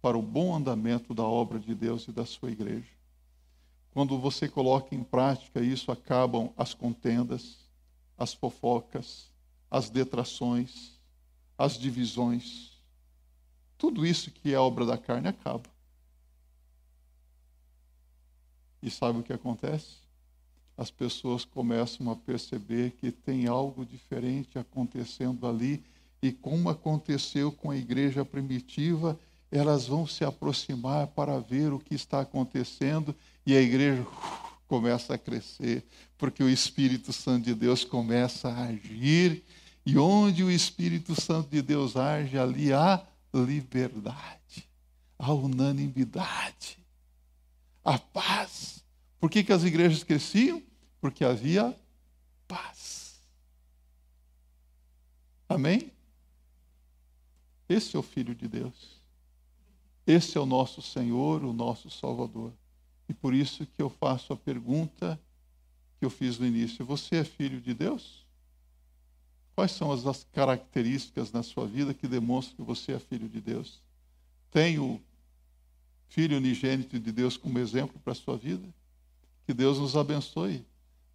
para 0.00 0.16
o 0.16 0.22
bom 0.22 0.54
andamento 0.54 1.14
da 1.14 1.24
obra 1.24 1.58
de 1.58 1.74
Deus 1.74 2.06
e 2.06 2.12
da 2.12 2.24
sua 2.24 2.50
igreja. 2.50 2.90
Quando 3.90 4.18
você 4.18 4.48
coloca 4.48 4.94
em 4.94 5.02
prática 5.02 5.60
isso, 5.60 5.90
acabam 5.90 6.52
as 6.56 6.74
contendas, 6.74 7.68
as 8.16 8.34
fofocas, 8.34 9.32
as 9.70 9.90
detrações, 9.90 11.00
as 11.56 11.78
divisões. 11.78 12.72
Tudo 13.78 14.06
isso 14.06 14.30
que 14.30 14.52
é 14.52 14.58
obra 14.58 14.84
da 14.84 14.98
carne 14.98 15.28
acaba. 15.28 15.68
E 18.82 18.90
sabe 18.90 19.18
o 19.18 19.22
que 19.22 19.32
acontece? 19.32 20.06
as 20.76 20.90
pessoas 20.90 21.44
começam 21.44 22.10
a 22.10 22.16
perceber 22.16 22.92
que 22.92 23.10
tem 23.10 23.46
algo 23.46 23.84
diferente 23.84 24.58
acontecendo 24.58 25.46
ali, 25.46 25.82
e 26.22 26.32
como 26.32 26.68
aconteceu 26.68 27.52
com 27.52 27.70
a 27.70 27.76
igreja 27.76 28.24
primitiva, 28.24 29.18
elas 29.50 29.86
vão 29.86 30.06
se 30.06 30.24
aproximar 30.24 31.06
para 31.08 31.38
ver 31.38 31.72
o 31.72 31.78
que 31.78 31.94
está 31.94 32.20
acontecendo, 32.20 33.14
e 33.44 33.56
a 33.56 33.60
igreja 33.60 34.02
uh, 34.02 34.06
começa 34.66 35.14
a 35.14 35.18
crescer, 35.18 35.84
porque 36.18 36.42
o 36.42 36.48
Espírito 36.48 37.12
Santo 37.12 37.44
de 37.44 37.54
Deus 37.54 37.84
começa 37.84 38.48
a 38.48 38.64
agir, 38.64 39.44
e 39.84 39.96
onde 39.96 40.42
o 40.42 40.50
Espírito 40.50 41.20
Santo 41.20 41.48
de 41.48 41.62
Deus 41.62 41.96
age, 41.96 42.36
ali 42.36 42.72
há 42.72 43.04
liberdade, 43.32 44.68
a 45.18 45.32
unanimidade, 45.32 46.78
a 47.84 47.98
paz. 47.98 48.84
Por 49.20 49.30
que, 49.30 49.44
que 49.44 49.52
as 49.52 49.62
igrejas 49.62 50.02
cresciam? 50.02 50.62
Porque 51.00 51.24
havia 51.24 51.74
paz. 52.48 53.20
Amém? 55.48 55.95
Esse 57.68 57.96
é 57.96 57.98
o 57.98 58.02
Filho 58.02 58.34
de 58.34 58.46
Deus. 58.46 59.00
Esse 60.06 60.38
é 60.38 60.40
o 60.40 60.46
nosso 60.46 60.80
Senhor, 60.80 61.44
o 61.44 61.52
nosso 61.52 61.90
Salvador. 61.90 62.52
E 63.08 63.14
por 63.14 63.34
isso 63.34 63.66
que 63.66 63.82
eu 63.82 63.90
faço 63.90 64.32
a 64.32 64.36
pergunta 64.36 65.20
que 65.98 66.04
eu 66.04 66.10
fiz 66.10 66.38
no 66.38 66.46
início: 66.46 66.84
Você 66.84 67.16
é 67.16 67.24
filho 67.24 67.60
de 67.60 67.74
Deus? 67.74 68.24
Quais 69.54 69.72
são 69.72 69.90
as 69.90 70.24
características 70.32 71.32
na 71.32 71.42
sua 71.42 71.66
vida 71.66 71.94
que 71.94 72.06
demonstram 72.06 72.56
que 72.56 72.62
você 72.62 72.92
é 72.92 72.98
filho 72.98 73.28
de 73.28 73.40
Deus? 73.40 73.80
Tem 74.50 74.78
o 74.78 75.00
Filho 76.08 76.36
unigênito 76.36 76.98
de 76.98 77.12
Deus 77.12 77.36
como 77.36 77.58
exemplo 77.58 78.00
para 78.02 78.12
a 78.12 78.16
sua 78.16 78.36
vida? 78.36 78.66
Que 79.44 79.52
Deus 79.52 79.78
nos 79.78 79.96
abençoe 79.96 80.64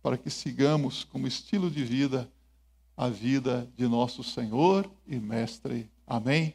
para 0.01 0.17
que 0.17 0.29
sigamos 0.29 1.03
como 1.03 1.27
estilo 1.27 1.69
de 1.69 1.83
vida 1.83 2.29
a 2.95 3.09
vida 3.09 3.69
de 3.77 3.87
nosso 3.87 4.23
Senhor 4.23 4.89
e 5.07 5.17
Mestre. 5.17 5.89
Amém? 6.11 6.53